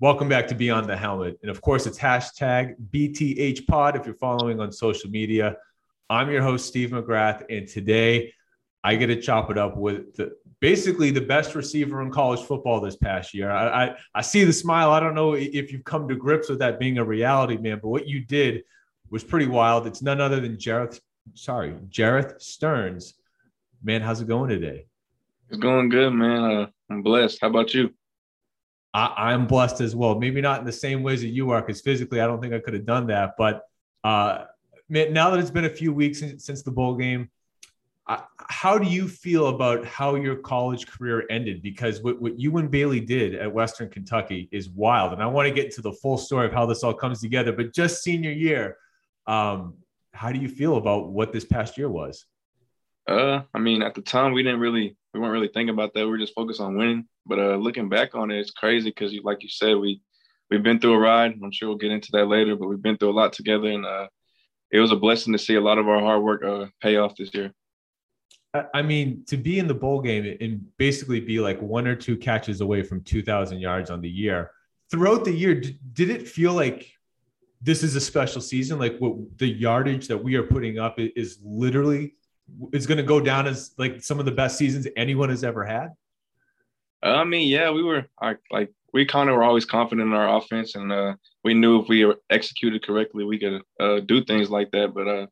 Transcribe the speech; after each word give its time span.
Welcome 0.00 0.28
back 0.28 0.46
to 0.46 0.54
Beyond 0.54 0.88
the 0.88 0.96
Helmet. 0.96 1.40
And 1.42 1.50
of 1.50 1.60
course, 1.60 1.84
it's 1.84 1.98
hashtag 1.98 2.76
BTH 2.92 3.66
Pod 3.66 3.96
if 3.96 4.06
you're 4.06 4.14
following 4.14 4.60
on 4.60 4.70
social 4.70 5.10
media. 5.10 5.56
I'm 6.08 6.30
your 6.30 6.40
host, 6.40 6.68
Steve 6.68 6.90
McGrath. 6.90 7.44
And 7.50 7.66
today 7.66 8.32
I 8.84 8.94
get 8.94 9.08
to 9.08 9.20
chop 9.20 9.50
it 9.50 9.58
up 9.58 9.76
with 9.76 10.14
the, 10.14 10.36
basically 10.60 11.10
the 11.10 11.20
best 11.20 11.56
receiver 11.56 12.00
in 12.00 12.12
college 12.12 12.38
football 12.38 12.80
this 12.80 12.94
past 12.94 13.34
year. 13.34 13.50
I, 13.50 13.86
I, 13.86 13.96
I 14.14 14.20
see 14.22 14.44
the 14.44 14.52
smile. 14.52 14.92
I 14.92 15.00
don't 15.00 15.16
know 15.16 15.32
if 15.34 15.72
you've 15.72 15.82
come 15.82 16.06
to 16.06 16.14
grips 16.14 16.48
with 16.48 16.60
that 16.60 16.78
being 16.78 16.98
a 16.98 17.04
reality, 17.04 17.56
man, 17.56 17.80
but 17.82 17.88
what 17.88 18.06
you 18.06 18.20
did 18.20 18.62
was 19.10 19.24
pretty 19.24 19.48
wild. 19.48 19.88
It's 19.88 20.00
none 20.00 20.20
other 20.20 20.38
than 20.38 20.58
Jerreth, 20.58 21.00
sorry, 21.34 21.74
Jerreth 21.88 22.40
Sterns. 22.40 23.14
Man, 23.82 24.00
how's 24.00 24.20
it 24.20 24.28
going 24.28 24.50
today? 24.50 24.86
It's 25.48 25.58
going 25.58 25.88
good, 25.88 26.12
man. 26.12 26.44
Uh, 26.44 26.66
I'm 26.88 27.02
blessed. 27.02 27.38
How 27.40 27.48
about 27.48 27.74
you? 27.74 27.92
I, 29.06 29.32
am 29.32 29.46
blessed 29.46 29.80
as 29.80 29.94
well. 29.94 30.18
Maybe 30.18 30.40
not 30.40 30.60
in 30.60 30.66
the 30.66 30.72
same 30.72 31.02
ways 31.02 31.20
that 31.22 31.28
you 31.28 31.50
are, 31.50 31.60
because 31.60 31.80
physically, 31.80 32.20
I 32.20 32.26
don't 32.26 32.40
think 32.40 32.54
I 32.54 32.58
could 32.58 32.74
have 32.74 32.86
done 32.86 33.06
that. 33.08 33.34
But 33.36 33.62
uh, 34.04 34.44
now 34.88 35.30
that 35.30 35.38
it's 35.38 35.50
been 35.50 35.66
a 35.66 35.70
few 35.70 35.92
weeks 35.92 36.20
since, 36.20 36.44
since 36.44 36.62
the 36.62 36.70
bowl 36.70 36.94
game, 36.94 37.30
how 38.48 38.78
do 38.78 38.88
you 38.88 39.06
feel 39.06 39.48
about 39.48 39.84
how 39.84 40.14
your 40.14 40.36
college 40.36 40.86
career 40.86 41.26
ended? 41.28 41.62
Because 41.62 42.02
what, 42.02 42.20
what 42.20 42.40
you 42.40 42.56
and 42.56 42.70
Bailey 42.70 43.00
did 43.00 43.34
at 43.34 43.52
Western 43.52 43.90
Kentucky 43.90 44.48
is 44.50 44.70
wild, 44.70 45.12
and 45.12 45.22
I 45.22 45.26
want 45.26 45.46
to 45.46 45.54
get 45.54 45.66
into 45.66 45.82
the 45.82 45.92
full 45.92 46.16
story 46.16 46.46
of 46.46 46.52
how 46.52 46.64
this 46.64 46.82
all 46.82 46.94
comes 46.94 47.20
together. 47.20 47.52
But 47.52 47.74
just 47.74 48.02
senior 48.02 48.32
year, 48.32 48.78
um, 49.26 49.74
how 50.14 50.32
do 50.32 50.40
you 50.40 50.48
feel 50.48 50.76
about 50.76 51.10
what 51.10 51.32
this 51.32 51.44
past 51.44 51.76
year 51.76 51.90
was? 51.90 52.24
Uh, 53.06 53.42
I 53.54 53.58
mean, 53.58 53.82
at 53.82 53.94
the 53.94 54.02
time, 54.02 54.32
we 54.32 54.42
didn't 54.42 54.60
really, 54.60 54.96
we 55.12 55.20
weren't 55.20 55.32
really 55.32 55.50
thinking 55.52 55.74
about 55.74 55.94
that. 55.94 56.04
We 56.04 56.10
were 56.10 56.18
just 56.18 56.34
focused 56.34 56.60
on 56.60 56.76
winning. 56.76 57.06
But 57.26 57.38
uh, 57.38 57.56
looking 57.56 57.88
back 57.88 58.14
on 58.14 58.30
it, 58.30 58.38
it's 58.38 58.50
crazy 58.50 58.90
because, 58.90 59.12
like 59.22 59.42
you 59.42 59.48
said, 59.48 59.76
we 59.76 60.00
we've 60.50 60.62
been 60.62 60.80
through 60.80 60.94
a 60.94 60.98
ride. 60.98 61.34
I'm 61.42 61.52
sure 61.52 61.68
we'll 61.68 61.78
get 61.78 61.92
into 61.92 62.10
that 62.12 62.26
later, 62.26 62.56
but 62.56 62.68
we've 62.68 62.82
been 62.82 62.96
through 62.96 63.10
a 63.10 63.12
lot 63.12 63.32
together, 63.32 63.68
and 63.68 63.84
uh, 63.84 64.08
it 64.70 64.80
was 64.80 64.92
a 64.92 64.96
blessing 64.96 65.32
to 65.32 65.38
see 65.38 65.54
a 65.54 65.60
lot 65.60 65.78
of 65.78 65.88
our 65.88 66.00
hard 66.00 66.22
work 66.22 66.44
uh, 66.44 66.66
pay 66.80 66.96
off 66.96 67.16
this 67.16 67.32
year. 67.34 67.52
I 68.74 68.80
mean, 68.80 69.24
to 69.26 69.36
be 69.36 69.58
in 69.58 69.66
the 69.66 69.74
bowl 69.74 70.00
game 70.00 70.36
and 70.40 70.64
basically 70.78 71.20
be 71.20 71.38
like 71.38 71.60
one 71.60 71.86
or 71.86 71.94
two 71.94 72.16
catches 72.16 72.62
away 72.62 72.82
from 72.82 73.02
2,000 73.02 73.58
yards 73.58 73.90
on 73.90 74.00
the 74.00 74.08
year 74.08 74.50
throughout 74.90 75.24
the 75.24 75.32
year, 75.32 75.54
did 75.54 76.10
it 76.10 76.28
feel 76.28 76.54
like 76.54 76.90
this 77.60 77.82
is 77.82 77.94
a 77.96 78.00
special 78.00 78.40
season? 78.40 78.78
Like 78.78 78.96
what 78.98 79.16
the 79.38 79.48
yardage 79.48 80.08
that 80.08 80.22
we 80.22 80.36
are 80.36 80.42
putting 80.42 80.78
up 80.78 80.98
is 80.98 81.38
literally 81.42 82.14
is 82.72 82.86
going 82.86 82.98
to 82.98 83.04
go 83.04 83.20
down 83.20 83.46
as 83.46 83.72
like 83.78 84.02
some 84.02 84.18
of 84.18 84.24
the 84.24 84.32
best 84.32 84.58
seasons 84.58 84.86
anyone 84.96 85.28
has 85.28 85.44
ever 85.44 85.64
had. 85.64 85.90
I 87.02 87.24
mean, 87.24 87.48
yeah, 87.48 87.70
we 87.70 87.82
were 87.82 88.06
like 88.50 88.72
we 88.92 89.04
kind 89.04 89.28
of 89.28 89.36
were 89.36 89.44
always 89.44 89.64
confident 89.64 90.08
in 90.08 90.14
our 90.14 90.36
offense, 90.36 90.74
and 90.74 90.90
uh, 90.90 91.14
we 91.44 91.54
knew 91.54 91.80
if 91.80 91.88
we 91.88 92.12
executed 92.30 92.84
correctly, 92.84 93.24
we 93.24 93.38
could 93.38 93.62
uh, 93.78 94.00
do 94.00 94.24
things 94.24 94.50
like 94.50 94.70
that. 94.72 94.94
But 94.94 95.08
uh, 95.08 95.26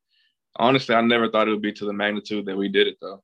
honestly, 0.57 0.95
I 0.95 1.01
never 1.01 1.29
thought 1.29 1.49
it 1.49 1.53
would 1.53 1.63
be 1.63 1.73
to 1.73 1.85
the 1.85 1.93
magnitude 1.93 2.47
that 2.47 2.57
we 2.57 2.69
did 2.69 2.87
it, 2.87 2.99
though. 3.01 3.23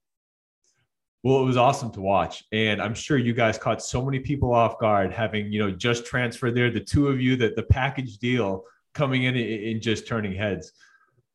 Well, 1.23 1.41
it 1.41 1.45
was 1.45 1.57
awesome 1.57 1.93
to 1.93 2.01
watch, 2.01 2.43
and 2.51 2.83
I'm 2.83 2.95
sure 2.95 3.17
you 3.17 3.33
guys 3.33 3.57
caught 3.57 3.81
so 3.83 4.05
many 4.05 4.19
people 4.19 4.53
off 4.53 4.79
guard, 4.81 5.13
having 5.13 5.53
you 5.53 5.61
know 5.61 5.71
just 5.71 6.05
transferred 6.05 6.57
there. 6.57 6.71
The 6.71 6.81
two 6.81 7.09
of 7.09 7.21
you, 7.21 7.37
that 7.37 7.55
the 7.55 7.63
package 7.63 8.19
deal 8.19 8.65
coming 8.95 9.25
in 9.25 9.37
and 9.37 9.81
just 9.81 10.07
turning 10.07 10.35
heads. 10.35 10.73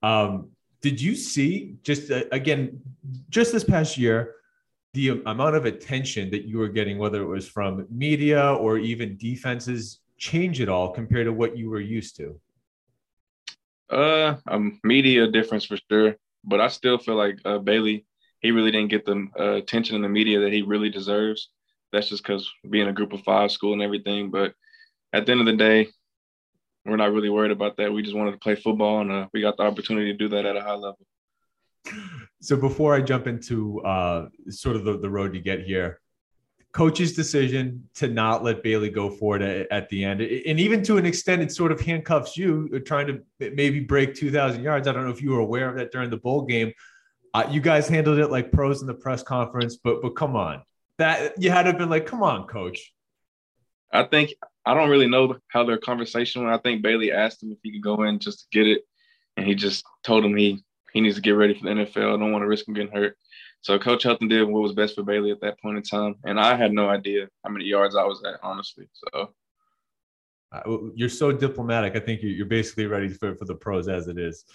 Um, 0.04 0.50
did 0.88 1.02
you 1.02 1.16
see 1.16 1.76
just 1.84 2.12
uh, 2.12 2.24
again, 2.32 2.82
just 3.30 3.52
this 3.52 3.64
past 3.64 3.98
year? 3.98 4.36
the 4.98 5.22
amount 5.28 5.56
of 5.56 5.66
attention 5.66 6.32
that 6.32 6.46
you 6.46 6.58
were 6.58 6.70
getting, 6.70 6.98
whether 6.98 7.22
it 7.22 7.28
was 7.28 7.48
from 7.48 7.86
media 7.92 8.54
or 8.54 8.80
even 8.80 9.16
defenses, 9.18 10.00
change 10.18 10.60
at 10.60 10.70
all 10.70 10.92
compared 10.92 11.28
to 11.28 11.34
what 11.34 11.56
you 11.56 11.70
were 11.70 11.80
used 11.80 12.16
to? 12.16 12.40
Uh, 13.92 14.38
um, 14.48 14.80
media 14.84 15.28
difference 15.28 15.66
for 15.66 15.78
sure, 15.90 16.16
but 16.44 16.60
I 16.60 16.68
still 16.70 16.98
feel 16.98 17.16
like 17.16 17.38
uh, 17.46 17.60
Bailey, 17.60 18.08
he 18.40 18.50
really 18.50 18.72
didn't 18.72 18.90
get 18.90 19.06
the 19.06 19.28
uh, 19.40 19.52
attention 19.62 19.96
in 19.96 20.02
the 20.02 20.10
media 20.10 20.40
that 20.40 20.52
he 20.52 20.64
really 20.64 20.90
deserves. 20.90 21.50
That's 21.94 22.10
just 22.10 22.24
because 22.24 22.52
being 22.68 22.88
a 22.88 22.94
group 22.94 23.14
of 23.14 23.22
five 23.22 23.52
school 23.52 23.74
and 23.74 23.84
everything. 23.84 24.32
But 24.32 24.54
at 25.14 25.28
the 25.28 25.32
end 25.32 25.42
of 25.42 25.46
the 25.46 25.56
day, 25.58 25.90
we're 26.88 26.98
not 26.98 27.12
really 27.12 27.30
worried 27.30 27.52
about 27.52 27.78
that. 27.78 27.92
We 27.92 28.02
just 28.02 28.16
wanted 28.16 28.32
to 28.32 28.38
play 28.38 28.56
football, 28.56 29.02
and 29.02 29.12
uh, 29.12 29.28
we 29.34 29.42
got 29.42 29.58
the 29.58 29.64
opportunity 29.64 30.12
to 30.12 30.18
do 30.18 30.30
that 30.30 30.46
at 30.46 30.56
a 30.56 30.62
high 30.62 30.76
level 30.76 31.00
so 32.42 32.56
before 32.56 32.96
I 32.96 33.02
jump 33.02 33.28
into 33.28 33.82
uh, 33.82 34.30
sort 34.50 34.76
of 34.76 34.84
the, 34.84 34.98
the 34.98 35.10
road 35.10 35.34
to 35.34 35.40
get 35.40 35.62
here, 35.62 36.00
coach's 36.72 37.14
decision 37.14 37.90
to 37.96 38.08
not 38.08 38.44
let 38.44 38.62
Bailey 38.62 38.90
go 38.90 39.10
for 39.10 39.38
it 39.38 39.68
at, 39.72 39.90
the 39.90 40.04
end, 40.04 40.22
and 40.22 40.60
even 40.60 40.84
to 40.84 40.98
an 40.98 41.06
extent, 41.06 41.42
it 41.42 41.52
sort 41.52 41.72
of 41.72 41.82
handcuffs 41.82 42.38
you, 42.38 42.70
uh, 42.76 42.80
trying 42.86 43.08
to 43.08 43.22
maybe 43.40 43.80
break 43.80 44.16
2,000 44.16 44.64
yards. 44.64 44.88
I 44.88 44.92
don't 44.92 45.06
know 45.06 45.12
if 45.12 45.22
you 45.22 45.32
were 45.32 45.40
aware 45.40 45.70
of 45.70 45.76
that 45.78 45.92
during 45.92 46.10
the 46.10 46.18
bowl 46.18 46.44
game. 46.44 46.74
Uh, 47.34 47.48
you 47.50 47.62
guys 47.62 47.88
handled 47.88 48.20
it 48.20 48.28
like 48.28 48.52
pros 48.52 48.82
in 48.82 48.88
the 48.88 48.94
press 48.94 49.24
conference, 49.24 49.78
but 49.78 50.02
but 50.02 50.12
come 50.12 50.36
on, 50.36 50.62
that 50.98 51.42
you 51.42 51.50
had 51.52 51.64
to 51.64 51.70
have 51.70 51.78
been 51.78 51.90
like, 51.90 52.06
come 52.06 52.24
on, 52.24 52.48
coach. 52.48 52.94
I 53.92 54.04
think 54.04 54.32
I 54.68 54.74
don't 54.74 54.90
really 54.90 55.08
know 55.08 55.38
how 55.48 55.64
their 55.64 55.78
conversation 55.78 56.44
went. 56.44 56.54
I 56.54 56.62
think 56.62 56.82
Bailey 56.82 57.14
asked 57.14 57.42
him 57.42 57.54
if 57.54 57.58
he 57.64 57.72
could 57.72 57.82
go 57.82 58.04
in 58.04 58.20
just 58.20 58.40
to 58.40 58.46
get 58.52 58.68
it, 58.68 58.82
and 59.38 59.46
he 59.46 59.56
just 59.56 59.86
told 60.04 60.26
him 60.26 60.36
he 60.36 60.62
he 60.92 61.00
needs 61.00 61.16
to 61.16 61.22
get 61.22 61.32
ready 61.32 61.54
for 61.54 61.64
the 61.64 61.70
NFL. 61.70 62.16
I 62.16 62.20
don't 62.20 62.34
want 62.34 62.44
to 62.44 62.48
risk 62.48 62.68
him 62.68 62.74
getting 62.74 62.92
hurt. 62.92 63.18
So 63.62 63.80
Coach 63.80 64.04
Helton 64.04 64.30
did 64.30 64.44
what 64.44 64.62
was 64.62 64.74
best 64.74 64.96
for 64.96 65.04
Bailey 65.04 65.32
at 65.32 65.40
that 65.40 65.60
point 65.62 65.78
in 65.78 65.84
time, 65.84 66.16
and 66.26 66.38
I 66.38 66.56
had 66.56 66.74
no 66.74 66.90
idea 66.90 67.30
how 67.46 67.50
many 67.50 67.64
yards 67.64 67.96
I 67.96 68.04
was 68.04 68.22
at, 68.26 68.40
honestly. 68.44 68.90
So 68.94 69.34
uh, 70.52 70.78
you're 70.96 71.08
so 71.08 71.32
diplomatic. 71.32 71.96
I 71.96 72.00
think 72.00 72.20
you're 72.22 72.46
basically 72.46 72.88
ready 72.88 73.08
for, 73.08 73.36
for 73.36 73.46
the 73.46 73.56
pros 73.56 73.88
as 73.88 74.08
it 74.08 74.18
is. 74.18 74.44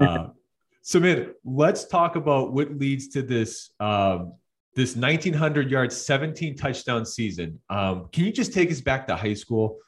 Uh, 0.00 0.28
so, 0.80 0.98
man, 0.98 1.34
let's 1.44 1.84
talk 1.84 2.16
about 2.16 2.54
what 2.54 2.74
leads 2.78 3.08
to 3.08 3.20
this 3.20 3.70
um, 3.80 4.32
this 4.74 4.96
1900 4.96 5.70
yards, 5.70 5.96
17 5.96 6.56
touchdown 6.56 7.04
season. 7.04 7.58
Um, 7.68 8.08
can 8.12 8.24
you 8.24 8.32
just 8.32 8.52
take 8.52 8.70
us 8.70 8.80
back 8.80 9.06
to 9.08 9.16
high 9.16 9.34
school? 9.34 9.78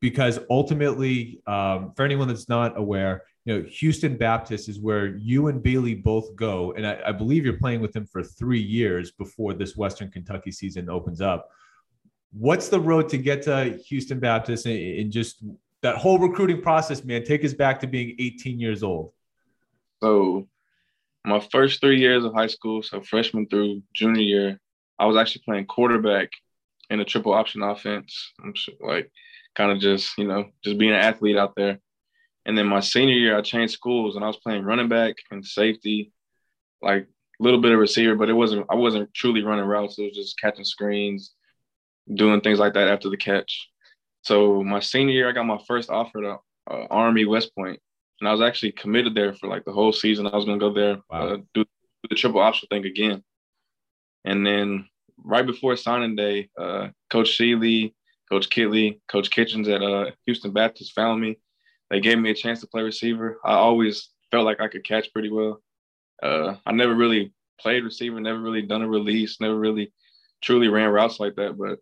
Because 0.00 0.38
ultimately, 0.48 1.42
um, 1.46 1.92
for 1.94 2.04
anyone 2.04 2.28
that's 2.28 2.48
not 2.48 2.78
aware, 2.78 3.22
you 3.44 3.54
know, 3.58 3.68
Houston 3.68 4.16
Baptist 4.16 4.68
is 4.68 4.80
where 4.80 5.16
you 5.16 5.48
and 5.48 5.62
Bailey 5.62 5.94
both 5.94 6.34
go. 6.36 6.72
And 6.72 6.86
I, 6.86 7.00
I 7.06 7.12
believe 7.12 7.44
you're 7.44 7.58
playing 7.58 7.80
with 7.80 7.94
him 7.94 8.06
for 8.06 8.22
three 8.22 8.60
years 8.60 9.12
before 9.12 9.54
this 9.54 9.76
Western 9.76 10.10
Kentucky 10.10 10.52
season 10.52 10.88
opens 10.88 11.20
up. 11.20 11.50
What's 12.32 12.68
the 12.68 12.80
road 12.80 13.08
to 13.10 13.18
get 13.18 13.42
to 13.42 13.78
Houston 13.88 14.20
Baptist 14.20 14.66
and, 14.66 14.78
and 14.78 15.12
just 15.12 15.42
that 15.82 15.96
whole 15.96 16.18
recruiting 16.18 16.62
process, 16.62 17.02
man? 17.04 17.24
Take 17.24 17.44
us 17.44 17.54
back 17.54 17.80
to 17.80 17.86
being 17.86 18.14
18 18.18 18.60
years 18.60 18.82
old. 18.82 19.12
So, 20.02 20.48
my 21.24 21.40
first 21.52 21.80
three 21.80 21.98
years 21.98 22.24
of 22.24 22.34
high 22.34 22.46
school, 22.46 22.82
so 22.82 23.00
freshman 23.02 23.46
through 23.46 23.82
junior 23.94 24.22
year, 24.22 24.60
I 24.98 25.06
was 25.06 25.16
actually 25.16 25.42
playing 25.44 25.66
quarterback 25.66 26.30
in 26.88 27.00
a 27.00 27.04
triple 27.04 27.32
option 27.32 27.62
offense. 27.62 28.32
I'm 28.42 28.54
sure, 28.54 28.74
like 28.80 29.10
kind 29.54 29.72
of 29.72 29.78
just, 29.78 30.16
you 30.18 30.26
know, 30.26 30.46
just 30.64 30.78
being 30.78 30.92
an 30.92 30.98
athlete 31.00 31.36
out 31.36 31.54
there. 31.56 31.78
And 32.46 32.56
then 32.56 32.66
my 32.66 32.80
senior 32.80 33.14
year, 33.14 33.36
I 33.36 33.42
changed 33.42 33.74
schools 33.74 34.16
and 34.16 34.24
I 34.24 34.28
was 34.28 34.38
playing 34.38 34.64
running 34.64 34.88
back 34.88 35.16
and 35.30 35.44
safety, 35.44 36.12
like 36.80 37.02
a 37.02 37.42
little 37.42 37.60
bit 37.60 37.72
of 37.72 37.78
receiver, 37.78 38.14
but 38.14 38.30
it 38.30 38.34
wasn't, 38.34 38.66
I 38.70 38.74
wasn't 38.74 39.12
truly 39.14 39.42
running 39.42 39.64
routes. 39.64 39.98
It 39.98 40.04
was 40.04 40.16
just 40.16 40.40
catching 40.40 40.64
screens, 40.64 41.34
doing 42.14 42.40
things 42.40 42.58
like 42.58 42.74
that 42.74 42.88
after 42.88 43.10
the 43.10 43.16
catch. 43.16 43.68
So 44.22 44.62
my 44.62 44.80
senior 44.80 45.14
year, 45.14 45.28
I 45.28 45.32
got 45.32 45.46
my 45.46 45.60
first 45.66 45.90
offer 45.90 46.22
to 46.22 46.36
uh, 46.70 46.86
Army 46.90 47.24
West 47.24 47.54
Point, 47.54 47.80
and 48.20 48.28
I 48.28 48.32
was 48.32 48.40
actually 48.40 48.72
committed 48.72 49.14
there 49.14 49.34
for 49.34 49.48
like 49.48 49.64
the 49.64 49.72
whole 49.72 49.92
season. 49.92 50.26
I 50.26 50.36
was 50.36 50.44
going 50.44 50.58
to 50.58 50.68
go 50.68 50.72
there, 50.72 50.98
wow. 51.10 51.28
uh, 51.28 51.36
do, 51.54 51.64
do, 51.64 52.08
the 52.08 52.14
triple 52.14 52.40
option 52.40 52.68
thing 52.68 52.84
again. 52.84 53.22
And 54.24 54.46
then 54.46 54.88
right 55.24 55.46
before 55.46 55.76
signing 55.76 56.16
day, 56.16 56.50
uh, 56.58 56.88
Coach 57.10 57.38
Sheely, 57.38 57.94
Coach 58.30 58.48
Kittley, 58.50 59.00
Coach 59.08 59.30
Kitchens 59.30 59.68
at 59.68 59.82
uh, 59.82 60.10
Houston 60.26 60.52
Baptist 60.52 60.92
found 60.94 61.20
me 61.20 61.38
they 61.90 62.00
gave 62.00 62.18
me 62.18 62.30
a 62.30 62.34
chance 62.34 62.60
to 62.60 62.68
play 62.68 62.82
receiver. 62.82 63.38
I 63.44 63.54
always 63.54 64.10
felt 64.30 64.46
like 64.46 64.60
I 64.60 64.68
could 64.68 64.84
catch 64.84 65.12
pretty 65.12 65.30
well. 65.30 65.60
Uh, 66.22 66.54
I 66.64 66.72
never 66.72 66.94
really 66.94 67.32
played 67.60 67.84
receiver, 67.84 68.20
never 68.20 68.40
really 68.40 68.62
done 68.62 68.82
a 68.82 68.88
release, 68.88 69.40
never 69.40 69.58
really 69.58 69.92
truly 70.40 70.68
ran 70.68 70.90
routes 70.90 71.18
like 71.18 71.34
that. 71.34 71.58
But 71.58 71.80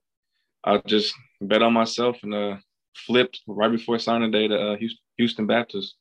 I 0.64 0.78
just 0.86 1.14
bet 1.42 1.62
on 1.62 1.74
myself 1.74 2.16
and 2.22 2.34
uh, 2.34 2.56
flipped 2.94 3.42
right 3.46 3.70
before 3.70 3.98
signing 3.98 4.30
day 4.30 4.48
to 4.48 4.72
uh, 4.72 4.76
Houston 5.18 5.46
Baptist. 5.46 5.94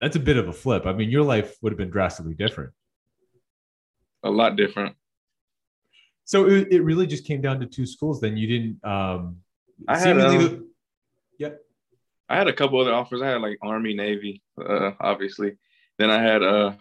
That's 0.00 0.16
a 0.16 0.20
bit 0.20 0.36
of 0.36 0.48
a 0.48 0.52
flip. 0.52 0.86
I 0.86 0.92
mean, 0.92 1.10
your 1.10 1.24
life 1.24 1.56
would 1.62 1.72
have 1.72 1.78
been 1.78 1.90
drastically 1.90 2.34
different. 2.34 2.72
A 4.22 4.30
lot 4.30 4.56
different. 4.56 4.96
So 6.24 6.46
it, 6.46 6.68
it 6.70 6.82
really 6.82 7.06
just 7.06 7.24
came 7.24 7.40
down 7.40 7.60
to 7.60 7.66
two 7.66 7.86
schools. 7.86 8.20
Then 8.20 8.36
you 8.36 8.46
didn't. 8.46 8.84
Um, 8.84 9.38
I 9.88 9.98
had. 9.98 10.20
Um, 10.20 10.38
the, 10.38 10.68
yeah. 11.38 11.50
I 12.28 12.36
had 12.36 12.48
a 12.48 12.52
couple 12.52 12.80
other 12.80 12.92
offers. 12.92 13.22
I 13.22 13.28
had 13.28 13.40
like 13.40 13.58
Army, 13.62 13.94
Navy, 13.94 14.42
uh, 14.60 14.90
obviously. 15.00 15.56
Then 15.98 16.10
I 16.10 16.22
had 16.22 16.42
uh, 16.42 16.74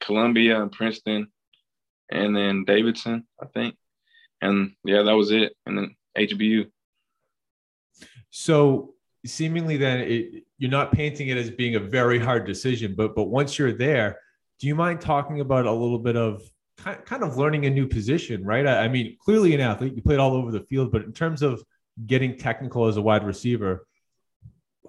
Columbia 0.00 0.60
and 0.60 0.72
Princeton, 0.72 1.28
and 2.10 2.36
then 2.36 2.64
Davidson, 2.64 3.26
I 3.40 3.46
think. 3.46 3.76
And 4.42 4.72
yeah, 4.84 5.02
that 5.02 5.16
was 5.16 5.30
it. 5.30 5.54
And 5.64 5.78
then 5.78 5.96
HBU. 6.16 6.70
So 8.30 8.94
seemingly 9.28 9.76
then 9.76 10.00
it, 10.00 10.44
you're 10.58 10.70
not 10.70 10.92
painting 10.92 11.28
it 11.28 11.36
as 11.36 11.50
being 11.50 11.76
a 11.76 11.80
very 11.80 12.18
hard 12.18 12.46
decision, 12.46 12.94
but 12.96 13.14
but 13.14 13.24
once 13.24 13.58
you're 13.58 13.72
there, 13.72 14.18
do 14.58 14.66
you 14.66 14.74
mind 14.74 15.00
talking 15.00 15.40
about 15.40 15.66
a 15.66 15.72
little 15.72 15.98
bit 15.98 16.16
of 16.16 16.42
kind 16.76 17.24
of 17.24 17.36
learning 17.36 17.66
a 17.66 17.70
new 17.70 17.86
position, 17.86 18.44
right? 18.44 18.66
I, 18.66 18.84
I 18.84 18.88
mean, 18.88 19.16
clearly 19.20 19.54
an 19.54 19.60
athlete, 19.60 19.94
you 19.94 20.02
played 20.02 20.20
all 20.20 20.34
over 20.34 20.52
the 20.52 20.60
field, 20.60 20.92
but 20.92 21.02
in 21.02 21.12
terms 21.12 21.42
of 21.42 21.62
getting 22.06 22.36
technical 22.36 22.86
as 22.86 22.96
a 22.96 23.02
wide 23.02 23.24
receiver, 23.24 23.86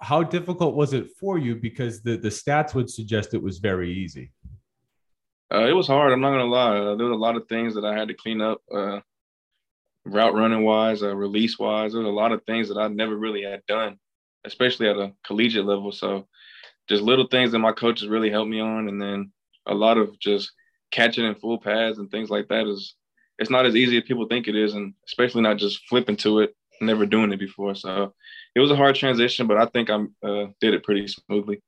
how 0.00 0.22
difficult 0.22 0.74
was 0.74 0.92
it 0.92 1.10
for 1.18 1.38
you? 1.38 1.56
Because 1.56 2.02
the 2.02 2.16
the 2.16 2.28
stats 2.28 2.74
would 2.74 2.88
suggest 2.88 3.34
it 3.34 3.42
was 3.42 3.58
very 3.58 3.92
easy. 3.92 4.32
Uh, 5.52 5.66
it 5.66 5.72
was 5.72 5.88
hard. 5.88 6.12
I'm 6.12 6.20
not 6.20 6.30
gonna 6.30 6.44
lie. 6.44 6.78
Uh, 6.78 6.94
there 6.94 7.06
was 7.06 7.16
a 7.16 7.20
lot 7.20 7.36
of 7.36 7.48
things 7.48 7.74
that 7.74 7.84
I 7.84 7.96
had 7.96 8.08
to 8.08 8.14
clean 8.14 8.40
up, 8.40 8.62
uh, 8.72 9.00
route 10.04 10.34
running 10.34 10.62
wise, 10.62 11.02
uh, 11.02 11.14
release 11.14 11.58
wise. 11.58 11.92
There 11.92 12.00
was 12.02 12.08
a 12.08 12.12
lot 12.12 12.32
of 12.32 12.44
things 12.44 12.68
that 12.68 12.78
I 12.78 12.88
never 12.88 13.16
really 13.16 13.42
had 13.42 13.66
done, 13.66 13.98
especially 14.44 14.88
at 14.88 14.96
a 14.96 15.12
collegiate 15.24 15.66
level. 15.66 15.92
So, 15.92 16.26
just 16.88 17.02
little 17.02 17.26
things 17.28 17.52
that 17.52 17.58
my 17.58 17.72
coaches 17.72 18.08
really 18.08 18.30
helped 18.30 18.50
me 18.50 18.60
on, 18.60 18.88
and 18.88 19.00
then 19.00 19.32
a 19.66 19.74
lot 19.74 19.98
of 19.98 20.18
just 20.18 20.52
catching 20.90 21.24
in 21.24 21.34
full 21.36 21.58
pads 21.58 21.98
and 21.98 22.10
things 22.10 22.30
like 22.30 22.48
that 22.48 22.66
is 22.66 22.94
it's 23.38 23.50
not 23.50 23.64
as 23.64 23.76
easy 23.76 23.96
as 23.96 24.04
people 24.04 24.26
think 24.26 24.48
it 24.48 24.56
is, 24.56 24.74
and 24.74 24.94
especially 25.06 25.42
not 25.42 25.56
just 25.56 25.86
flipping 25.88 26.16
to 26.16 26.40
it, 26.40 26.54
never 26.80 27.06
doing 27.06 27.32
it 27.32 27.38
before. 27.38 27.74
So 27.74 28.14
it 28.54 28.60
was 28.60 28.70
a 28.70 28.76
hard 28.76 28.96
transition, 28.96 29.46
but 29.46 29.56
I 29.56 29.66
think 29.66 29.88
I 29.90 30.04
uh, 30.26 30.46
did 30.60 30.74
it 30.74 30.84
pretty 30.84 31.08
smoothly. 31.08 31.62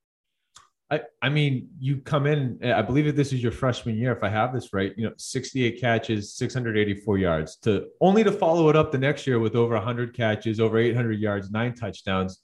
I, 0.90 1.00
I 1.22 1.30
mean, 1.30 1.70
you 1.78 1.98
come 1.98 2.26
in, 2.26 2.58
I 2.62 2.82
believe 2.82 3.06
that 3.06 3.16
this 3.16 3.32
is 3.32 3.42
your 3.42 3.52
freshman 3.52 3.96
year, 3.96 4.12
if 4.12 4.22
I 4.22 4.28
have 4.28 4.52
this 4.52 4.74
right, 4.74 4.92
you 4.98 5.06
know, 5.06 5.14
68 5.16 5.80
catches, 5.80 6.34
684 6.34 7.16
yards 7.16 7.56
to 7.62 7.86
only 8.02 8.22
to 8.22 8.30
follow 8.30 8.68
it 8.68 8.76
up 8.76 8.92
the 8.92 8.98
next 8.98 9.26
year 9.26 9.38
with 9.38 9.56
over 9.56 9.74
100 9.74 10.14
catches, 10.14 10.60
over 10.60 10.76
800 10.76 11.18
yards, 11.18 11.50
nine 11.50 11.74
touchdowns 11.74 12.42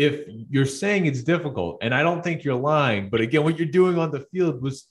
if 0.00 0.24
you're 0.48 0.64
saying 0.64 1.04
it's 1.04 1.22
difficult, 1.22 1.76
and 1.82 1.94
I 1.94 2.02
don't 2.02 2.24
think 2.24 2.42
you're 2.42 2.54
lying, 2.54 3.10
but 3.10 3.20
again, 3.20 3.44
what 3.44 3.58
you're 3.58 3.68
doing 3.68 3.98
on 3.98 4.10
the 4.10 4.20
field 4.32 4.62
was 4.62 4.88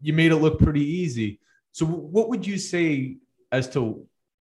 you 0.00 0.12
made 0.12 0.32
it 0.32 0.38
look 0.38 0.58
pretty 0.58 0.84
easy. 0.84 1.38
So, 1.70 1.86
what 1.86 2.28
would 2.28 2.44
you 2.44 2.58
say 2.58 3.18
as 3.52 3.70
to 3.70 4.04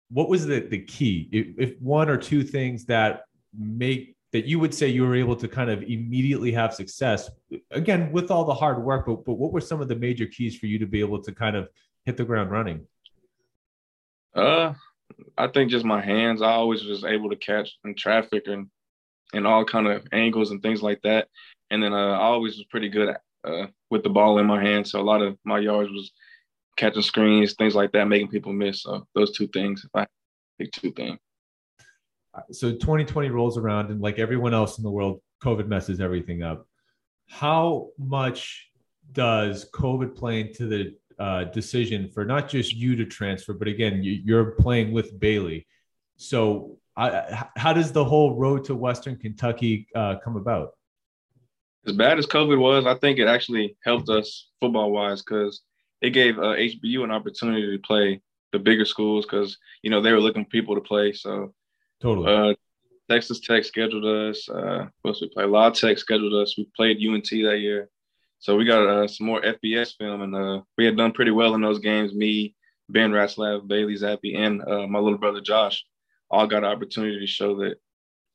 what 0.09 0.27
was 0.27 0.47
the, 0.47 0.59
the 0.59 0.79
key? 0.79 1.29
If, 1.31 1.69
if 1.69 1.79
one 1.79 2.09
or 2.09 2.17
two 2.17 2.41
things 2.41 2.85
that 2.85 3.25
make 3.55 4.15
that 4.31 4.45
you 4.45 4.57
would 4.57 4.73
say 4.73 4.87
you 4.87 5.03
were 5.05 5.13
able 5.13 5.35
to 5.35 5.47
kind 5.47 5.69
of 5.69 5.83
immediately 5.83 6.51
have 6.51 6.73
success, 6.73 7.29
again, 7.69 8.11
with 8.11 8.31
all 8.31 8.45
the 8.45 8.55
hard 8.55 8.83
work, 8.83 9.05
but, 9.05 9.23
but 9.23 9.33
what 9.33 9.53
were 9.53 9.61
some 9.61 9.81
of 9.81 9.87
the 9.87 9.95
major 9.95 10.25
keys 10.25 10.57
for 10.57 10.65
you 10.65 10.79
to 10.79 10.87
be 10.87 10.99
able 10.99 11.21
to 11.21 11.31
kind 11.31 11.55
of 11.55 11.69
hit 12.05 12.17
the 12.17 12.25
ground 12.25 12.49
running? 12.49 12.87
Uh, 14.33 14.73
I 15.37 15.47
think 15.49 15.69
just 15.69 15.85
my 15.85 16.01
hands. 16.01 16.41
I 16.41 16.53
always 16.53 16.85
was 16.85 17.03
able 17.03 17.29
to 17.29 17.35
catch 17.35 17.69
in 17.85 17.93
traffic 17.93 18.47
and 18.47 18.67
and 19.33 19.47
all 19.47 19.65
kind 19.65 19.87
of 19.87 20.05
angles 20.11 20.51
and 20.51 20.61
things 20.61 20.81
like 20.81 21.01
that. 21.03 21.27
And 21.69 21.81
then 21.81 21.93
uh, 21.93 22.11
I 22.13 22.23
always 22.23 22.57
was 22.57 22.65
pretty 22.69 22.89
good 22.89 23.09
at, 23.09 23.21
uh, 23.43 23.67
with 23.89 24.03
the 24.03 24.09
ball 24.09 24.39
in 24.39 24.45
my 24.45 24.61
hand. 24.61 24.87
So 24.87 24.99
a 24.99 25.03
lot 25.03 25.21
of 25.21 25.37
my 25.43 25.59
yards 25.59 25.91
was 25.91 26.11
catching 26.77 27.01
screens, 27.01 27.53
things 27.53 27.75
like 27.75 27.91
that, 27.93 28.07
making 28.07 28.29
people 28.29 28.53
miss. 28.53 28.83
So 28.83 29.07
those 29.15 29.35
two 29.35 29.47
things, 29.47 29.83
if 29.85 29.91
I 29.93 30.07
pick 30.59 30.71
two 30.71 30.91
things. 30.91 31.19
So 32.51 32.71
2020 32.71 33.29
rolls 33.29 33.57
around, 33.57 33.91
and 33.91 34.01
like 34.01 34.17
everyone 34.19 34.53
else 34.53 34.77
in 34.77 34.83
the 34.83 34.91
world, 34.91 35.21
COVID 35.43 35.67
messes 35.67 35.99
everything 35.99 36.43
up. 36.43 36.65
How 37.27 37.89
much 37.97 38.69
does 39.11 39.69
COVID 39.73 40.15
play 40.15 40.41
into 40.41 40.67
the 40.67 40.95
uh, 41.19 41.45
decision 41.45 42.09
for 42.09 42.25
not 42.25 42.49
just 42.49 42.73
you 42.73 42.95
to 42.95 43.05
transfer, 43.05 43.53
but 43.53 43.67
again, 43.67 44.01
you, 44.03 44.37
are 44.37 44.51
playing 44.51 44.91
with 44.91 45.19
Bailey. 45.19 45.67
So 46.17 46.77
I, 46.97 47.45
how 47.55 47.73
does 47.73 47.91
the 47.91 48.03
whole 48.03 48.37
road 48.37 48.65
to 48.65 48.75
Western 48.75 49.17
Kentucky 49.17 49.87
uh, 49.95 50.15
come 50.23 50.35
about? 50.35 50.71
As 51.85 51.93
bad 51.93 52.19
as 52.19 52.27
COVID 52.27 52.59
was, 52.59 52.85
I 52.85 52.95
think 52.95 53.17
it 53.17 53.27
actually 53.27 53.75
helped 53.83 54.09
us 54.09 54.49
football 54.59 54.91
wise 54.91 55.23
because 55.23 55.61
it 56.01 56.11
gave 56.11 56.37
uh, 56.37 56.53
HBU 56.55 57.03
an 57.03 57.11
opportunity 57.11 57.75
to 57.75 57.81
play 57.81 58.21
the 58.51 58.59
bigger 58.59 58.85
schools 58.85 59.25
because 59.25 59.57
you 59.81 59.89
know 59.89 60.01
they 60.01 60.11
were 60.11 60.19
looking 60.19 60.43
for 60.43 60.49
people 60.49 60.75
to 60.75 60.81
play. 60.81 61.13
So 61.13 61.53
totally. 62.01 62.33
Uh, 62.33 62.53
Texas 63.09 63.39
Tech 63.39 63.63
scheduled 63.65 64.05
us. 64.05 64.47
Uh, 64.47 64.87
what 65.01 65.11
else 65.11 65.21
we 65.21 65.29
play? 65.29 65.45
La 65.45 65.69
Tech 65.69 65.97
scheduled 65.97 66.33
us. 66.33 66.57
We 66.57 66.67
played 66.75 66.97
UNT 66.97 67.29
that 67.29 67.59
year, 67.59 67.89
so 68.39 68.55
we 68.55 68.65
got 68.65 68.87
uh, 68.87 69.07
some 69.07 69.27
more 69.27 69.41
FBS 69.41 69.95
film, 69.97 70.21
and 70.21 70.35
uh, 70.35 70.61
we 70.77 70.85
had 70.85 70.97
done 70.97 71.13
pretty 71.13 71.31
well 71.31 71.55
in 71.55 71.61
those 71.61 71.79
games. 71.79 72.13
Me, 72.13 72.53
Ben 72.89 73.11
Ratzlaff, 73.11 73.67
Bailey 73.67 73.95
Zappe, 73.95 74.37
and 74.37 74.61
uh, 74.61 74.87
my 74.87 74.99
little 74.99 75.17
brother 75.17 75.41
Josh 75.41 75.83
all 76.31 76.47
got 76.47 76.63
an 76.63 76.71
opportunity 76.71 77.19
to 77.19 77.27
show 77.27 77.57
that, 77.57 77.75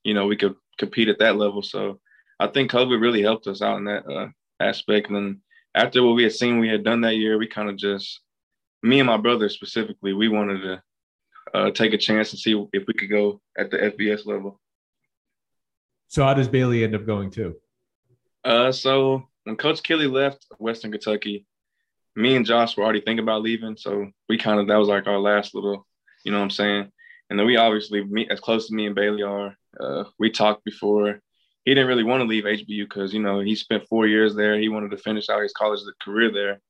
you 0.03 0.13
know, 0.13 0.27
we 0.27 0.37
could 0.37 0.55
compete 0.77 1.09
at 1.09 1.19
that 1.19 1.35
level. 1.35 1.61
So 1.61 1.99
I 2.39 2.47
think 2.47 2.71
COVID 2.71 3.01
really 3.01 3.21
helped 3.21 3.47
us 3.47 3.61
out 3.61 3.77
in 3.77 3.85
that 3.85 4.07
uh, 4.07 4.27
aspect. 4.59 5.07
And 5.07 5.15
then 5.15 5.41
after 5.75 6.03
what 6.03 6.15
we 6.15 6.23
had 6.23 6.33
seen 6.33 6.59
we 6.59 6.69
had 6.69 6.83
done 6.83 7.01
that 7.01 7.17
year, 7.17 7.37
we 7.37 7.47
kind 7.47 7.69
of 7.69 7.77
just, 7.77 8.21
me 8.83 8.99
and 8.99 9.07
my 9.07 9.17
brother 9.17 9.49
specifically, 9.49 10.13
we 10.13 10.29
wanted 10.29 10.61
to 10.61 10.83
uh, 11.53 11.71
take 11.71 11.93
a 11.93 11.97
chance 11.97 12.31
and 12.31 12.39
see 12.39 12.67
if 12.73 12.83
we 12.87 12.93
could 12.93 13.09
go 13.09 13.41
at 13.57 13.71
the 13.71 13.77
FBS 13.77 14.25
level. 14.25 14.59
So 16.07 16.23
how 16.23 16.33
does 16.33 16.47
Bailey 16.47 16.83
end 16.83 16.95
up 16.95 17.05
going 17.05 17.31
too? 17.31 17.55
Uh, 18.43 18.71
so 18.71 19.23
when 19.43 19.57
Coach 19.57 19.81
Kittley 19.83 20.09
left 20.09 20.45
Western 20.59 20.91
Kentucky, 20.91 21.45
me 22.15 22.35
and 22.35 22.45
Josh 22.45 22.77
were 22.77 22.83
already 22.83 23.01
thinking 23.01 23.23
about 23.23 23.41
leaving. 23.41 23.75
So 23.77 24.09
we 24.29 24.37
kind 24.37 24.59
of 24.59 24.67
that 24.67 24.77
was 24.77 24.87
like 24.87 25.07
our 25.07 25.19
last 25.19 25.53
little, 25.53 25.85
you 26.23 26.31
know 26.31 26.37
what 26.37 26.45
I'm 26.45 26.49
saying? 26.49 26.91
And 27.29 27.37
then 27.37 27.45
we 27.45 27.57
obviously 27.57 28.03
meet 28.03 28.31
as 28.31 28.39
close 28.39 28.67
to 28.67 28.75
me 28.75 28.85
and 28.85 28.95
Bailey 28.95 29.23
are. 29.23 29.55
Uh, 29.79 30.05
we 30.17 30.31
talked 30.31 30.63
before. 30.63 31.19
He 31.65 31.73
didn't 31.73 31.87
really 31.87 32.03
want 32.03 32.21
to 32.21 32.27
leave 32.27 32.45
HBU 32.45 32.85
because 32.85 33.13
you 33.13 33.21
know 33.21 33.41
he 33.41 33.55
spent 33.55 33.87
four 33.87 34.07
years 34.07 34.35
there. 34.35 34.57
He 34.57 34.69
wanted 34.69 34.91
to 34.91 34.97
finish 34.97 35.29
out 35.29 35.43
his 35.43 35.53
college 35.53 35.81
career 36.01 36.31
there. 36.31 36.61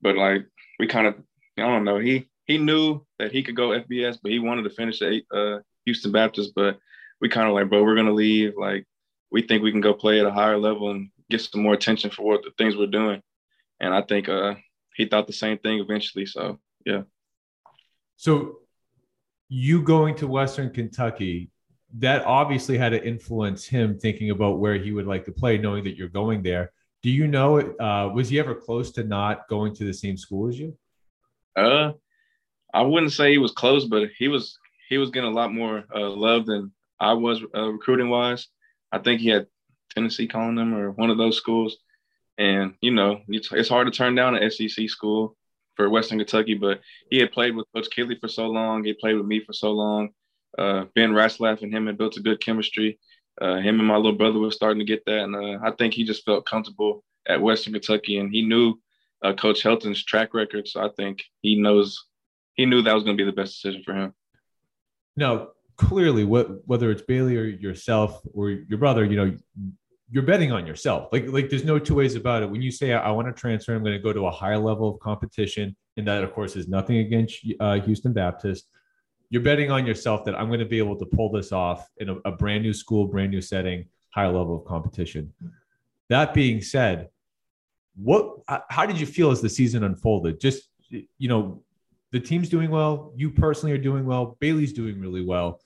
But 0.00 0.16
like 0.16 0.46
we 0.78 0.86
kind 0.86 1.06
of, 1.06 1.14
I 1.58 1.62
don't 1.62 1.84
know. 1.84 1.98
He 1.98 2.28
he 2.46 2.56
knew 2.56 3.04
that 3.18 3.32
he 3.32 3.42
could 3.42 3.56
go 3.56 3.68
FBS, 3.68 4.18
but 4.22 4.32
he 4.32 4.38
wanted 4.38 4.62
to 4.62 4.70
finish 4.70 5.02
at 5.02 5.22
uh, 5.32 5.58
Houston 5.84 6.12
Baptist. 6.12 6.52
But 6.56 6.78
we 7.20 7.28
kind 7.28 7.46
of 7.46 7.54
like, 7.54 7.68
bro, 7.68 7.84
we're 7.84 7.96
gonna 7.96 8.12
leave. 8.12 8.54
Like 8.56 8.86
we 9.30 9.42
think 9.42 9.62
we 9.62 9.72
can 9.72 9.82
go 9.82 9.92
play 9.92 10.20
at 10.20 10.26
a 10.26 10.32
higher 10.32 10.58
level 10.58 10.90
and 10.90 11.10
get 11.28 11.42
some 11.42 11.62
more 11.62 11.74
attention 11.74 12.10
for 12.10 12.22
what 12.22 12.42
the 12.42 12.50
things 12.56 12.76
we're 12.76 12.86
doing. 12.86 13.22
And 13.78 13.94
I 13.94 14.02
think 14.02 14.28
uh, 14.28 14.54
he 14.96 15.04
thought 15.04 15.26
the 15.26 15.32
same 15.32 15.58
thing 15.58 15.80
eventually. 15.80 16.26
So 16.26 16.58
yeah. 16.86 17.02
So 18.16 18.60
you 19.50 19.82
going 19.82 20.14
to 20.14 20.28
Western 20.28 20.70
Kentucky, 20.70 21.50
that 21.98 22.24
obviously 22.24 22.78
had 22.78 22.90
to 22.90 23.04
influence 23.04 23.66
him 23.66 23.98
thinking 23.98 24.30
about 24.30 24.60
where 24.60 24.76
he 24.76 24.92
would 24.92 25.08
like 25.08 25.24
to 25.24 25.32
play, 25.32 25.58
knowing 25.58 25.82
that 25.84 25.96
you're 25.96 26.08
going 26.08 26.40
there. 26.42 26.72
Do 27.02 27.10
you 27.10 27.26
know? 27.26 27.58
Uh, 27.58 28.12
was 28.14 28.28
he 28.28 28.38
ever 28.38 28.54
close 28.54 28.92
to 28.92 29.02
not 29.02 29.48
going 29.48 29.74
to 29.74 29.84
the 29.84 29.92
same 29.92 30.16
school 30.16 30.48
as 30.48 30.58
you? 30.58 30.76
Uh, 31.56 31.92
I 32.72 32.82
wouldn't 32.82 33.12
say 33.12 33.32
he 33.32 33.38
was 33.38 33.50
close, 33.50 33.86
but 33.86 34.08
he 34.16 34.28
was 34.28 34.56
he 34.88 34.98
was 34.98 35.10
getting 35.10 35.30
a 35.30 35.34
lot 35.34 35.52
more 35.52 35.84
uh, 35.94 36.08
love 36.10 36.46
than 36.46 36.70
I 37.00 37.14
was 37.14 37.42
uh, 37.54 37.72
recruiting 37.72 38.08
wise. 38.08 38.46
I 38.92 38.98
think 38.98 39.20
he 39.20 39.30
had 39.30 39.48
Tennessee 39.94 40.28
calling 40.28 40.58
him 40.58 40.74
or 40.74 40.92
one 40.92 41.10
of 41.10 41.18
those 41.18 41.36
schools, 41.36 41.78
and 42.38 42.74
you 42.80 42.92
know 42.92 43.20
it's, 43.26 43.50
it's 43.50 43.68
hard 43.68 43.88
to 43.88 43.96
turn 43.96 44.14
down 44.14 44.36
an 44.36 44.48
SEC 44.48 44.88
school 44.88 45.36
for 45.80 45.88
Western 45.88 46.18
Kentucky, 46.18 46.52
but 46.52 46.80
he 47.10 47.18
had 47.18 47.32
played 47.32 47.56
with 47.56 47.66
Coach 47.74 47.88
Kittley 47.88 48.20
for 48.20 48.28
so 48.28 48.46
long. 48.48 48.84
He 48.84 48.92
played 48.92 49.16
with 49.16 49.24
me 49.24 49.42
for 49.42 49.54
so 49.54 49.72
long. 49.72 50.10
Uh, 50.58 50.84
ben 50.94 51.12
Ratzlaff 51.12 51.62
and 51.62 51.72
him 51.72 51.86
had 51.86 51.96
built 51.96 52.18
a 52.18 52.20
good 52.20 52.38
chemistry. 52.44 52.98
Uh, 53.40 53.56
him 53.56 53.78
and 53.78 53.88
my 53.88 53.96
little 53.96 54.12
brother 54.12 54.38
were 54.38 54.50
starting 54.50 54.80
to 54.80 54.84
get 54.84 55.02
that, 55.06 55.20
and 55.20 55.34
uh, 55.34 55.58
I 55.64 55.70
think 55.70 55.94
he 55.94 56.04
just 56.04 56.22
felt 56.26 56.44
comfortable 56.44 57.02
at 57.26 57.40
Western 57.40 57.72
Kentucky, 57.72 58.18
and 58.18 58.30
he 58.30 58.42
knew 58.42 58.78
uh, 59.24 59.32
Coach 59.32 59.62
Helton's 59.62 60.04
track 60.04 60.34
record, 60.34 60.68
so 60.68 60.84
I 60.84 60.90
think 60.98 61.22
he 61.40 61.58
knows 61.58 62.04
he 62.52 62.66
knew 62.66 62.82
that 62.82 62.94
was 62.94 63.04
going 63.04 63.16
to 63.16 63.24
be 63.24 63.30
the 63.30 63.34
best 63.34 63.54
decision 63.54 63.82
for 63.82 63.94
him. 63.94 64.12
Now, 65.16 65.48
clearly, 65.78 66.24
what, 66.24 66.68
whether 66.68 66.90
it's 66.90 67.00
Bailey 67.00 67.38
or 67.38 67.44
yourself 67.44 68.20
or 68.34 68.50
your 68.50 68.78
brother, 68.78 69.06
you 69.06 69.16
know, 69.16 69.36
you're 70.10 70.24
betting 70.24 70.50
on 70.50 70.66
yourself. 70.66 71.08
Like 71.12 71.28
like 71.28 71.48
there's 71.48 71.64
no 71.64 71.78
two 71.78 71.94
ways 71.94 72.16
about 72.16 72.42
it. 72.42 72.50
When 72.50 72.62
you 72.62 72.70
say 72.70 72.92
I, 72.92 73.08
I 73.08 73.10
want 73.12 73.28
to 73.28 73.32
transfer, 73.32 73.74
I'm 73.74 73.82
going 73.82 73.96
to 73.96 74.02
go 74.02 74.12
to 74.12 74.26
a 74.26 74.30
higher 74.30 74.58
level 74.58 74.88
of 74.88 75.00
competition, 75.00 75.76
and 75.96 76.06
that 76.08 76.24
of 76.24 76.32
course 76.32 76.56
is 76.56 76.68
nothing 76.68 76.98
against 76.98 77.38
uh, 77.60 77.80
Houston 77.80 78.12
Baptist. 78.12 78.68
You're 79.30 79.42
betting 79.42 79.70
on 79.70 79.86
yourself 79.86 80.24
that 80.24 80.34
I'm 80.34 80.48
going 80.48 80.60
to 80.60 80.66
be 80.66 80.78
able 80.78 80.96
to 80.96 81.06
pull 81.06 81.30
this 81.30 81.52
off 81.52 81.88
in 81.98 82.08
a, 82.08 82.16
a 82.24 82.32
brand 82.32 82.64
new 82.64 82.72
school, 82.72 83.06
brand 83.06 83.30
new 83.30 83.40
setting, 83.40 83.86
higher 84.10 84.26
level 84.26 84.56
of 84.56 84.64
competition. 84.64 85.32
That 86.08 86.34
being 86.34 86.60
said, 86.60 87.10
what 87.96 88.38
how 88.68 88.86
did 88.86 88.98
you 88.98 89.06
feel 89.06 89.30
as 89.30 89.40
the 89.40 89.48
season 89.48 89.84
unfolded? 89.84 90.40
Just 90.40 90.68
you 90.88 91.28
know, 91.28 91.62
the 92.10 92.18
team's 92.18 92.48
doing 92.48 92.70
well. 92.70 93.12
You 93.14 93.30
personally 93.30 93.72
are 93.72 93.78
doing 93.78 94.04
well. 94.04 94.36
Bailey's 94.40 94.72
doing 94.72 94.98
really 95.00 95.24
well. 95.24 95.60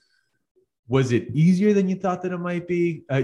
Was 0.87 1.11
it 1.11 1.29
easier 1.33 1.73
than 1.73 1.89
you 1.89 1.95
thought 1.95 2.21
that 2.21 2.31
it 2.31 2.37
might 2.37 2.67
be? 2.67 3.03
Uh, 3.09 3.23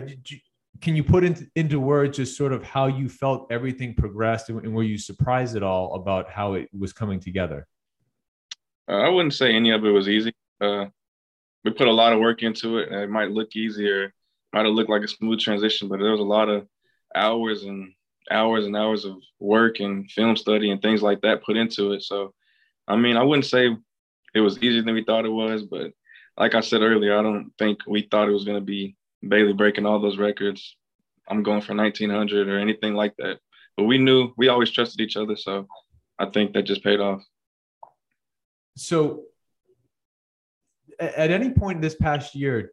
can 0.82 0.96
you 0.96 1.04
put 1.04 1.24
into, 1.24 1.48
into 1.56 1.80
words 1.80 2.18
just 2.18 2.36
sort 2.36 2.52
of 2.52 2.64
how 2.64 2.88
you 2.88 3.08
felt 3.08 3.48
everything 3.52 3.94
progressed 3.94 4.50
and, 4.50 4.64
and 4.66 4.74
were 4.74 4.84
you 4.84 4.98
surprised 4.98 5.56
at 5.56 5.64
all 5.64 5.96
about 5.96 6.30
how 6.30 6.54
it 6.54 6.70
was 6.78 6.92
coming 6.92 7.20
together? 7.20 7.68
Uh, 8.90 8.98
I 8.98 9.10
wouldn't 9.10 9.34
say 9.34 9.54
any 9.54 9.72
of 9.72 9.86
it 9.86 9.92
was 9.92 10.10
easy. 10.10 10.34
Uh, 10.60 10.86
we 11.64 11.72
put 11.72 11.88
a 11.88 11.92
lot 11.92 12.14
of 12.14 12.20
work 12.20 12.42
into 12.42 12.80
it. 12.80 12.90
And 12.90 13.00
it 13.02 13.10
might 13.10 13.32
look 13.32 13.56
easier, 13.56 14.14
might 14.54 14.66
have 14.66 14.74
looked 14.74 14.90
like 14.90 15.04
a 15.04 15.08
smooth 15.08 15.40
transition, 15.40 15.88
but 15.88 16.00
there 16.00 16.12
was 16.12 16.20
a 16.20 16.24
lot 16.24 16.50
of 16.50 16.68
hours 17.16 17.64
and 17.64 17.94
hours 18.30 18.66
and 18.66 18.76
hours 18.76 19.06
of 19.06 19.18
work 19.40 19.80
and 19.80 20.10
film 20.12 20.36
study 20.36 20.72
and 20.72 20.82
things 20.82 21.02
like 21.02 21.22
that 21.22 21.44
put 21.44 21.58
into 21.58 21.92
it. 21.94 22.04
So, 22.04 22.34
I 22.88 22.96
mean, 22.96 23.18
I 23.18 23.24
wouldn't 23.24 23.46
say 23.46 23.76
it 24.34 24.40
was 24.40 24.58
easier 24.58 24.82
than 24.82 24.96
we 24.96 25.04
thought 25.04 25.26
it 25.26 25.30
was, 25.30 25.64
but 25.64 25.92
like 26.38 26.56
I 26.56 26.62
said 26.62 26.82
earlier, 26.82 27.18
I 27.18 27.22
don't 27.22 27.52
think 27.60 27.80
we 27.88 28.04
thought 28.04 28.30
it 28.30 28.34
was 28.34 28.46
going 28.46 28.58
to 28.58 28.66
be 28.66 28.96
Bailey 29.28 29.54
breaking 29.54 29.86
all 29.86 30.00
those 30.00 30.18
records. 30.18 30.76
I'm 31.28 31.44
going 31.44 31.62
for 31.62 31.76
1900 31.76 32.50
or 32.50 32.60
anything 32.60 32.94
like 32.94 33.16
that. 33.18 33.40
But 33.78 33.86
we 33.86 33.98
knew 33.98 34.34
we 34.38 34.50
always 34.50 34.72
trusted 34.72 35.02
each 35.02 35.16
other, 35.16 35.36
so 35.36 35.68
I 36.20 36.26
think 36.26 36.54
that 36.54 36.64
just 36.64 36.84
paid 36.84 37.00
off. 37.00 37.24
So, 38.76 39.24
at 41.00 41.32
any 41.32 41.52
point 41.52 41.82
this 41.82 41.96
past 41.96 42.36
year, 42.36 42.72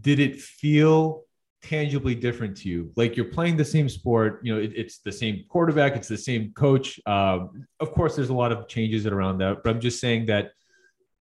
did, 0.00 0.18
it 0.18 0.40
feel 0.40 1.24
tangibly 1.62 2.14
different 2.14 2.56
to 2.58 2.68
you? 2.68 2.92
Like 2.96 3.16
you're 3.16 3.26
playing 3.26 3.56
the 3.56 3.64
same 3.64 3.88
sport, 3.88 4.40
you 4.42 4.54
know, 4.54 4.60
it, 4.60 4.72
it's 4.74 4.98
the 4.98 5.12
same 5.12 5.44
quarterback, 5.48 5.96
it's 5.96 6.08
the 6.08 6.18
same 6.18 6.52
coach. 6.54 6.98
Um, 7.06 7.66
of 7.78 7.92
course, 7.92 8.16
there's 8.16 8.30
a 8.30 8.34
lot 8.34 8.52
of 8.52 8.68
changes 8.68 9.06
around 9.06 9.38
that, 9.38 9.62
but 9.62 9.70
I'm 9.70 9.80
just 9.80 10.00
saying 10.00 10.26
that 10.26 10.52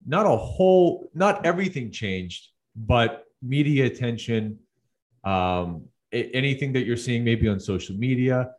not 0.07 0.27
a 0.27 0.37
whole, 0.37 1.11
not 1.15 1.45
everything 1.45 1.91
changed, 1.91 2.49
but 2.77 3.25
media 3.43 3.87
attention, 3.87 4.59
um, 5.25 5.85
anything 6.13 6.73
that 6.73 6.85
you're 6.85 6.97
seeing 6.97 7.25
maybe 7.25 7.49
on 7.49 7.59
social 7.59 7.97
media. 7.97 8.51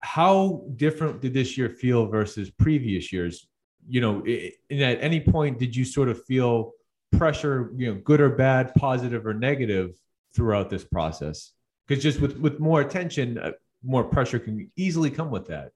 How 0.00 0.64
different 0.76 1.20
did 1.20 1.34
this 1.34 1.58
year 1.58 1.68
feel 1.68 2.06
versus 2.06 2.50
previous 2.50 3.12
years? 3.12 3.46
You 3.88 4.00
know, 4.00 4.24
and 4.70 4.82
at 4.82 5.02
any 5.02 5.20
point, 5.20 5.58
did 5.58 5.74
you 5.74 5.84
sort 5.84 6.08
of 6.08 6.24
feel 6.24 6.72
pressure, 7.12 7.72
you 7.76 7.92
know, 7.92 8.00
good 8.00 8.20
or 8.20 8.30
bad, 8.30 8.74
positive 8.74 9.26
or 9.26 9.34
negative 9.34 9.90
throughout 10.34 10.70
this 10.70 10.84
process? 10.84 11.52
Because 11.86 12.02
just 12.02 12.20
with 12.20 12.38
with 12.38 12.60
more 12.60 12.80
attention, 12.80 13.38
uh, 13.38 13.52
more 13.82 14.04
pressure 14.04 14.38
can 14.38 14.70
easily 14.76 15.10
come 15.10 15.30
with 15.30 15.46
that. 15.48 15.72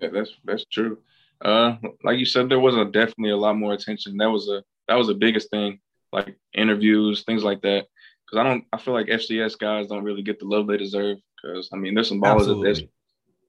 Yeah, 0.00 0.08
that's 0.08 0.32
that's 0.44 0.64
true. 0.64 0.98
Uh, 1.44 1.76
like 2.04 2.18
you 2.18 2.24
said, 2.24 2.48
there 2.48 2.60
was 2.60 2.76
a, 2.76 2.84
definitely 2.84 3.30
a 3.30 3.36
lot 3.36 3.56
more 3.56 3.72
attention. 3.72 4.16
That 4.16 4.30
was 4.30 4.48
a 4.48 4.62
that 4.88 4.94
was 4.96 5.06
the 5.06 5.14
biggest 5.14 5.50
thing, 5.50 5.80
like 6.12 6.36
interviews, 6.54 7.22
things 7.24 7.44
like 7.44 7.62
that. 7.62 7.86
Because 8.24 8.38
I 8.38 8.48
don't, 8.48 8.64
I 8.72 8.78
feel 8.78 8.94
like 8.94 9.06
FCS 9.06 9.58
guys 9.58 9.88
don't 9.88 10.04
really 10.04 10.22
get 10.22 10.38
the 10.38 10.46
love 10.46 10.66
they 10.66 10.76
deserve. 10.76 11.18
Because 11.42 11.68
I 11.72 11.76
mean, 11.76 11.94
there's 11.94 12.08
some 12.08 12.20
ballers 12.20 12.40
Absolutely. 12.40 12.70
at 12.70 12.76
this, 12.76 12.84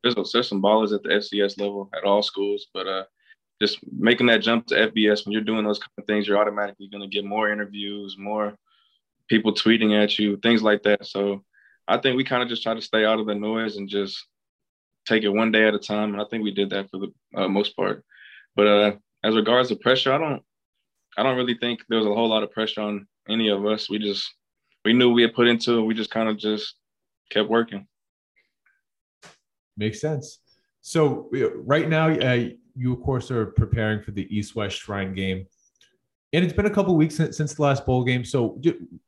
there's, 0.04 0.32
there's 0.32 0.50
some 0.50 0.62
ballers 0.62 0.94
at 0.94 1.04
the 1.04 1.10
FCS 1.10 1.60
level 1.60 1.90
at 1.96 2.04
all 2.04 2.24
schools, 2.24 2.68
but 2.74 2.88
uh, 2.88 3.04
just 3.62 3.80
making 3.92 4.28
that 4.28 4.42
jump 4.42 4.66
to 4.68 4.92
FBS 4.92 5.26
when 5.26 5.34
you're 5.34 5.42
doing 5.42 5.64
those 5.64 5.78
kind 5.78 5.92
of 6.00 6.06
things, 6.06 6.28
you're 6.28 6.40
automatically 6.40 6.90
going 6.90 7.02
to 7.02 7.08
get 7.08 7.26
more 7.26 7.52
interviews, 7.52 8.16
more 8.18 8.56
people 9.30 9.54
tweeting 9.54 10.02
at 10.02 10.18
you, 10.18 10.38
things 10.38 10.64
like 10.64 10.82
that. 10.84 11.06
So 11.06 11.44
I 11.88 11.98
think 11.98 12.18
we 12.18 12.24
kind 12.24 12.42
of 12.42 12.50
just 12.50 12.64
try 12.64 12.74
to 12.74 12.82
stay 12.82 13.06
out 13.06 13.20
of 13.20 13.28
the 13.28 13.36
noise 13.36 13.78
and 13.78 13.88
just 13.88 14.26
take 15.08 15.24
it 15.24 15.30
one 15.30 15.52
day 15.52 15.68
at 15.68 15.76
a 15.76 15.80
time. 15.80 16.14
And 16.14 16.22
I 16.22 16.26
think 16.26 16.44
we 16.44 16.52
did 16.52 16.72
that 16.72 16.90
for 16.90 16.98
the 16.98 17.14
uh, 17.36 17.48
most 17.48 17.76
part. 17.76 18.04
But 18.56 18.68
uh, 18.68 18.92
as 19.24 19.36
regards 19.36 19.70
to 19.70 19.76
pressure, 19.76 20.12
I 20.12 20.18
don't, 20.18 20.44
I 21.18 21.24
don't 21.24 21.38
really 21.38 21.58
think 21.60 21.82
there 21.90 22.00
was 22.00 22.08
a 22.08 22.14
whole 22.14 22.30
lot 22.30 22.44
of 22.44 22.52
pressure 22.52 22.82
on 22.82 23.08
any 23.30 23.50
of 23.50 23.66
us. 23.66 23.90
We 23.90 24.00
just, 24.00 24.34
we 24.86 24.94
knew 24.94 25.12
we 25.12 25.22
had 25.22 25.34
put 25.34 25.48
into 25.48 25.80
it. 25.80 25.82
We 25.82 25.94
just 25.94 26.12
kind 26.12 26.30
of 26.30 26.38
just 26.38 26.76
kept 27.30 27.50
working. 27.50 27.88
Makes 29.78 30.02
sense. 30.02 30.40
So 30.82 31.30
right 31.56 31.88
now, 31.88 32.10
uh, 32.10 32.50
you 32.76 32.94
of 32.94 33.02
course 33.02 33.30
are 33.32 33.48
preparing 33.48 34.02
for 34.02 34.12
the 34.12 34.28
East 34.36 34.56
West 34.56 34.78
Shrine 34.78 35.14
game, 35.14 35.46
and 36.34 36.44
it's 36.44 36.54
been 36.54 36.66
a 36.66 36.72
couple 36.72 36.96
weeks 36.96 37.16
since, 37.16 37.38
since 37.38 37.54
the 37.54 37.62
last 37.62 37.86
bowl 37.86 38.04
game. 38.04 38.24
So 38.26 38.60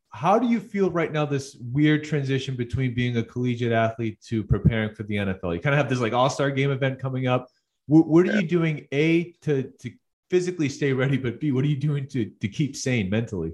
how 0.10 0.38
do 0.38 0.48
you 0.48 0.60
feel 0.60 0.92
right 0.92 1.12
now 1.12 1.26
this 1.26 1.56
weird 1.72 2.04
transition 2.04 2.56
between 2.56 2.94
being 2.94 3.18
a 3.18 3.24
collegiate 3.24 3.72
athlete 3.72 4.22
to 4.28 4.44
preparing 4.44 4.94
for 4.94 5.04
the 5.04 5.16
NFL? 5.16 5.56
You 5.56 5.60
kind 5.60 5.74
of 5.74 5.78
have 5.78 5.90
this 5.90 6.00
like 6.00 6.14
all-star 6.14 6.52
game 6.52 6.72
event 6.72 7.00
coming 7.00 7.28
up. 7.28 7.50
What, 7.88 8.08
what 8.08 8.28
are 8.28 8.34
yeah. 8.34 8.40
you 8.40 8.48
doing 8.48 8.88
A 8.92 9.32
to 9.42 9.64
to 9.80 9.92
physically 10.34 10.70
stay 10.70 10.94
ready, 10.94 11.18
but 11.18 11.40
B, 11.40 11.52
what 11.52 11.64
are 11.64 11.68
you 11.68 11.76
doing 11.76 12.08
to 12.08 12.26
to 12.42 12.48
keep 12.48 12.76
sane 12.76 13.10
mentally? 13.10 13.54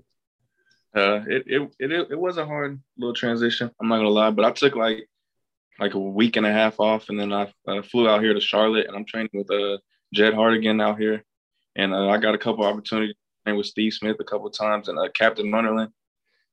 Uh, 0.95 1.21
it, 1.27 1.43
it 1.45 1.61
it 1.79 1.91
it 2.11 2.19
was 2.19 2.37
a 2.37 2.45
hard 2.45 2.81
little 2.97 3.13
transition. 3.13 3.69
I'm 3.79 3.89
not 3.89 3.97
gonna 3.97 4.09
lie, 4.09 4.31
but 4.31 4.45
I 4.45 4.51
took 4.51 4.75
like 4.75 5.09
like 5.79 5.93
a 5.93 5.99
week 5.99 6.35
and 6.37 6.45
a 6.45 6.51
half 6.51 6.79
off, 6.79 7.09
and 7.09 7.19
then 7.19 7.33
I 7.33 7.51
flew 7.83 8.07
out 8.07 8.23
here 8.23 8.33
to 8.33 8.41
Charlotte, 8.41 8.87
and 8.87 8.95
I'm 8.95 9.05
training 9.05 9.31
with 9.33 9.51
uh 9.51 9.77
Jed 10.13 10.33
Hartigan 10.33 10.81
out 10.81 10.99
here, 10.99 11.23
and 11.75 11.93
uh, 11.93 12.07
I 12.07 12.17
got 12.17 12.35
a 12.35 12.39
couple 12.39 12.65
opportunities 12.65 13.15
with 13.45 13.65
Steve 13.65 13.93
Smith 13.93 14.17
a 14.19 14.23
couple 14.23 14.47
times 14.51 14.89
and 14.89 14.99
uh, 14.99 15.09
Captain 15.15 15.47
Munnerlyn 15.47 15.91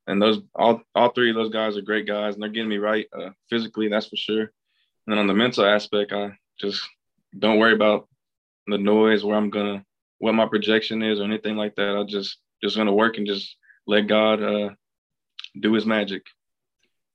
and 0.07 0.23
those 0.23 0.41
all 0.55 0.81
all 0.95 1.11
three 1.11 1.31
of 1.31 1.37
those 1.37 1.51
guys 1.51 1.77
are 1.77 1.83
great 1.83 2.07
guys, 2.07 2.35
and 2.35 2.43
they're 2.43 2.51
getting 2.51 2.69
me 2.69 2.79
right 2.79 3.07
uh, 3.17 3.31
physically, 3.51 3.89
that's 3.89 4.07
for 4.07 4.17
sure. 4.17 4.41
And 4.43 5.09
then 5.09 5.19
on 5.19 5.27
the 5.27 5.35
mental 5.35 5.65
aspect, 5.65 6.13
I 6.13 6.33
just 6.61 6.81
don't 7.39 7.59
worry 7.59 7.75
about 7.75 8.09
the 8.67 8.79
noise, 8.79 9.25
where 9.25 9.37
I'm 9.37 9.51
gonna, 9.51 9.85
what 10.19 10.35
my 10.35 10.47
projection 10.47 11.03
is, 11.03 11.21
or 11.21 11.25
anything 11.25 11.57
like 11.57 11.75
that. 11.77 11.97
I 11.97 12.05
just 12.05 12.39
just 12.63 12.77
gonna 12.77 12.95
work 12.95 13.19
and 13.19 13.27
just 13.27 13.57
let 13.87 14.03
God 14.03 14.43
uh, 14.43 14.71
do 15.61 15.73
His 15.73 15.87
magic. 15.87 16.23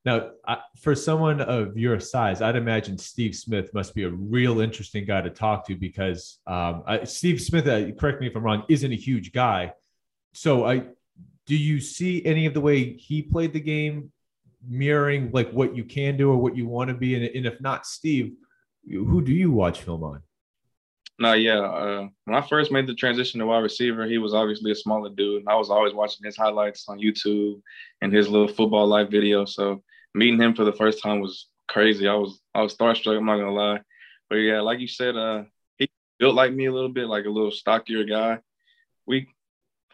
Now, 0.04 0.32
for 0.80 0.96
someone 0.96 1.42
of 1.42 1.78
your 1.78 2.00
size, 2.00 2.42
I'd 2.42 2.56
imagine 2.56 2.98
Steve 2.98 3.36
Smith 3.36 3.72
must 3.74 3.94
be 3.94 4.04
a 4.04 4.10
real 4.10 4.60
interesting 4.60 5.06
guy 5.06 5.22
to 5.22 5.30
talk 5.30 5.68
to 5.68 5.76
because 5.76 6.40
um, 6.48 6.84
I, 6.88 7.04
Steve 7.04 7.40
Smith, 7.40 7.68
uh, 7.68 7.92
correct 7.92 8.20
me 8.20 8.26
if 8.26 8.36
I'm 8.36 8.44
wrong, 8.44 8.64
isn't 8.68 8.92
a 8.92 8.96
huge 8.96 9.32
guy. 9.32 9.74
So 10.34 10.66
I, 10.66 10.86
do 11.46 11.56
you 11.56 11.80
see 11.80 12.26
any 12.26 12.48
of 12.48 12.56
the 12.56 12.62
way 12.62 12.94
he 12.94 13.22
played 13.22 13.54
the 13.54 13.60
game 13.60 14.12
mirroring 14.68 15.30
like 15.34 15.52
what 15.52 15.76
you 15.76 15.84
can 15.84 16.18
do 16.18 16.32
or 16.32 16.38
what 16.38 16.58
you 16.58 16.66
want 16.68 16.90
to 16.90 16.96
be? 16.96 17.14
And, 17.14 17.24
and 17.24 17.46
if 17.46 17.62
not, 17.62 17.86
Steve, 17.86 18.34
who 18.90 19.22
do 19.22 19.32
you 19.32 19.52
watch 19.52 19.82
film 19.82 20.04
on? 20.04 20.24
No, 21.22 21.34
yeah. 21.34 21.60
Uh, 21.60 22.08
when 22.26 22.36
I 22.36 22.42
first 22.42 22.72
made 22.72 22.88
the 22.88 22.96
transition 22.96 23.40
to 23.40 23.46
wide 23.46 23.60
receiver, 23.60 24.08
he 24.08 24.18
was 24.18 24.34
obviously 24.34 24.72
a 24.72 24.76
smaller 24.76 25.12
dude. 25.12 25.42
And 25.42 25.50
I 25.50 25.56
was 25.56 25.70
always 25.70 25.94
watching 25.94 26.26
his 26.26 26.36
highlights 26.36 26.86
on 26.90 26.98
YouTube 26.98 27.62
and 28.02 28.12
his 28.12 28.28
little 28.28 28.48
football 28.48 28.88
live 28.88 29.12
video. 29.12 29.46
So 29.46 29.84
meeting 30.16 30.42
him 30.42 30.56
for 30.56 30.64
the 30.64 30.74
first 30.74 31.00
time 31.04 31.20
was 31.22 31.48
crazy. 31.68 32.08
I 32.08 32.16
was 32.16 32.42
I 32.56 32.64
was 32.64 32.76
starstruck. 32.76 33.16
I'm 33.16 33.26
not 33.28 33.38
gonna 33.38 33.54
lie, 33.54 33.82
but 34.32 34.38
yeah, 34.38 34.62
like 34.62 34.80
you 34.80 34.88
said, 34.88 35.16
uh, 35.16 35.44
he 35.78 35.92
built 36.18 36.34
like 36.34 36.54
me 36.54 36.66
a 36.66 36.74
little 36.74 36.90
bit, 36.90 37.06
like 37.06 37.26
a 37.26 37.30
little 37.30 37.52
stockier 37.52 38.04
guy. 38.04 38.40
We 39.06 39.28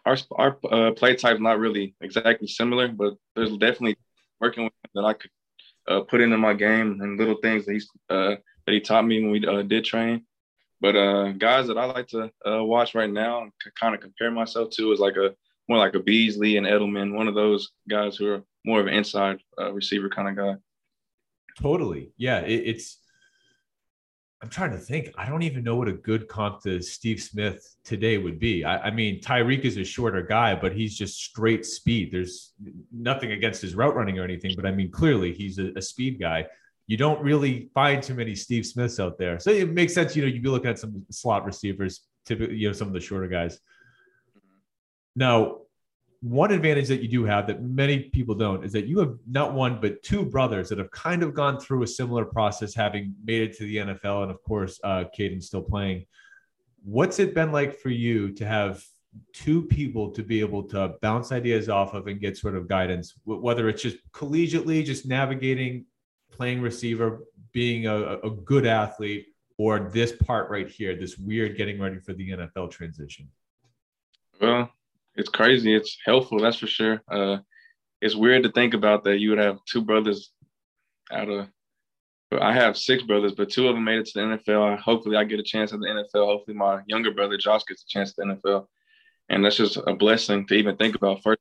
our 0.06 0.16
our 0.32 0.58
uh, 0.72 0.92
play 0.92 1.14
type's 1.14 1.40
not 1.40 1.58
really 1.58 1.94
exactly 2.00 2.48
similar, 2.48 2.88
but 2.88 3.16
there's 3.36 3.54
definitely 3.58 3.98
working 4.40 4.64
with 4.64 4.72
him 4.82 4.90
that 4.94 5.04
I 5.04 5.12
could 5.12 5.30
uh, 5.86 6.00
put 6.00 6.22
into 6.22 6.38
my 6.38 6.54
game 6.54 7.02
and 7.02 7.18
little 7.18 7.36
things 7.42 7.66
that 7.66 7.74
he's 7.74 7.90
uh, 8.08 8.36
that 8.64 8.72
he 8.72 8.80
taught 8.80 9.06
me 9.06 9.22
when 9.22 9.30
we 9.30 9.46
uh, 9.46 9.60
did 9.60 9.84
train. 9.84 10.24
But 10.80 10.96
uh, 10.96 11.32
guys 11.32 11.66
that 11.66 11.78
I 11.78 11.86
like 11.86 12.08
to 12.08 12.30
uh, 12.46 12.62
watch 12.62 12.94
right 12.94 13.10
now 13.10 13.42
and 13.42 13.52
kind 13.78 13.94
of 13.94 14.00
compare 14.00 14.30
myself 14.30 14.70
to 14.70 14.92
is 14.92 15.00
like 15.00 15.16
a 15.16 15.34
more 15.68 15.78
like 15.78 15.94
a 15.94 16.00
Beasley 16.00 16.56
and 16.56 16.66
Edelman, 16.66 17.14
one 17.14 17.28
of 17.28 17.34
those 17.34 17.72
guys 17.88 18.16
who 18.16 18.32
are 18.32 18.42
more 18.64 18.80
of 18.80 18.86
an 18.86 18.94
inside 18.94 19.38
receiver 19.72 20.08
kind 20.08 20.28
of 20.28 20.36
guy. 20.36 20.60
Totally, 21.60 22.12
yeah. 22.16 22.38
It, 22.40 22.62
it's 22.66 22.98
I'm 24.40 24.48
trying 24.48 24.70
to 24.70 24.78
think. 24.78 25.10
I 25.18 25.28
don't 25.28 25.42
even 25.42 25.64
know 25.64 25.74
what 25.74 25.88
a 25.88 25.92
good 25.92 26.28
comp 26.28 26.62
to 26.62 26.80
Steve 26.80 27.20
Smith 27.20 27.74
today 27.84 28.18
would 28.18 28.38
be. 28.38 28.64
I, 28.64 28.86
I, 28.86 28.90
mean, 28.92 29.20
Tyreek 29.20 29.62
is 29.62 29.76
a 29.76 29.84
shorter 29.84 30.22
guy, 30.22 30.54
but 30.54 30.72
he's 30.72 30.96
just 30.96 31.20
straight 31.20 31.66
speed. 31.66 32.12
There's 32.12 32.52
nothing 32.92 33.32
against 33.32 33.60
his 33.60 33.74
route 33.74 33.96
running 33.96 34.18
or 34.18 34.22
anything, 34.22 34.52
but 34.54 34.64
I 34.64 34.70
mean, 34.70 34.92
clearly 34.92 35.32
he's 35.32 35.58
a, 35.58 35.72
a 35.74 35.82
speed 35.82 36.20
guy. 36.20 36.46
You 36.88 36.96
don't 36.96 37.22
really 37.22 37.70
find 37.74 38.02
too 38.02 38.14
many 38.14 38.34
Steve 38.34 38.66
Smiths 38.66 38.98
out 38.98 39.18
there. 39.18 39.38
So 39.38 39.50
it 39.50 39.72
makes 39.72 39.94
sense, 39.94 40.16
you 40.16 40.22
know, 40.22 40.28
you'd 40.28 40.42
be 40.42 40.48
looking 40.48 40.70
at 40.70 40.78
some 40.78 41.04
slot 41.10 41.44
receivers, 41.44 42.00
typically, 42.26 42.56
you 42.56 42.66
know, 42.66 42.72
some 42.72 42.88
of 42.88 42.94
the 42.94 43.00
shorter 43.00 43.28
guys. 43.28 43.60
Now, 45.14 45.58
one 46.20 46.50
advantage 46.50 46.88
that 46.88 47.00
you 47.00 47.08
do 47.08 47.24
have 47.24 47.46
that 47.46 47.62
many 47.62 48.04
people 48.04 48.34
don't 48.34 48.64
is 48.64 48.72
that 48.72 48.86
you 48.86 48.98
have 48.98 49.14
not 49.30 49.54
one 49.54 49.80
but 49.80 50.02
two 50.02 50.24
brothers 50.24 50.68
that 50.68 50.78
have 50.78 50.90
kind 50.90 51.22
of 51.22 51.32
gone 51.32 51.60
through 51.60 51.82
a 51.84 51.86
similar 51.86 52.24
process, 52.24 52.74
having 52.74 53.14
made 53.24 53.42
it 53.42 53.56
to 53.58 53.64
the 53.64 53.76
NFL, 53.76 54.22
and 54.22 54.30
of 54.30 54.42
course, 54.42 54.80
uh, 54.82 55.04
Caden 55.16 55.42
still 55.42 55.62
playing. 55.62 56.06
What's 56.82 57.18
it 57.18 57.34
been 57.34 57.52
like 57.52 57.78
for 57.78 57.90
you 57.90 58.32
to 58.32 58.46
have 58.46 58.82
two 59.32 59.62
people 59.62 60.10
to 60.10 60.22
be 60.22 60.40
able 60.40 60.62
to 60.62 60.94
bounce 61.02 61.32
ideas 61.32 61.68
off 61.68 61.94
of 61.94 62.06
and 62.06 62.20
get 62.20 62.36
sort 62.36 62.56
of 62.56 62.68
guidance, 62.68 63.14
whether 63.24 63.68
it's 63.68 63.82
just 63.82 63.98
collegiately, 64.12 64.84
just 64.84 65.06
navigating, 65.06 65.84
playing 66.38 66.62
receiver, 66.62 67.24
being 67.52 67.86
a, 67.86 68.18
a 68.20 68.30
good 68.30 68.64
athlete, 68.64 69.26
or 69.58 69.90
this 69.92 70.12
part 70.12 70.48
right 70.50 70.68
here, 70.68 70.94
this 70.94 71.18
weird 71.18 71.56
getting 71.56 71.80
ready 71.80 71.98
for 71.98 72.14
the 72.14 72.30
NFL 72.30 72.70
transition? 72.70 73.28
Well, 74.40 74.70
it's 75.16 75.28
crazy. 75.28 75.74
It's 75.74 75.98
helpful, 76.04 76.38
that's 76.38 76.58
for 76.58 76.68
sure. 76.68 77.02
Uh, 77.10 77.38
it's 78.00 78.14
weird 78.14 78.44
to 78.44 78.52
think 78.52 78.72
about 78.72 79.02
that 79.04 79.18
you 79.18 79.30
would 79.30 79.40
have 79.40 79.58
two 79.68 79.82
brothers 79.82 80.32
out 81.10 81.28
of. 81.28 81.48
I 82.40 82.52
have 82.52 82.76
six 82.76 83.02
brothers, 83.02 83.32
but 83.32 83.50
two 83.50 83.66
of 83.68 83.74
them 83.74 83.84
made 83.84 83.98
it 84.00 84.06
to 84.06 84.12
the 84.14 84.52
NFL. 84.52 84.78
Hopefully, 84.78 85.16
I 85.16 85.24
get 85.24 85.40
a 85.40 85.42
chance 85.42 85.72
at 85.72 85.80
the 85.80 85.86
NFL. 85.86 86.26
Hopefully, 86.26 86.56
my 86.56 86.82
younger 86.86 87.10
brother 87.10 87.36
Josh 87.36 87.62
gets 87.66 87.82
a 87.82 87.88
chance 87.88 88.10
at 88.10 88.16
the 88.16 88.24
NFL. 88.34 88.66
and 89.30 89.44
that's 89.44 89.56
just 89.56 89.78
a 89.86 89.94
blessing 89.94 90.46
to 90.46 90.54
even 90.54 90.76
think 90.76 90.94
about. 90.94 91.22
First, 91.22 91.40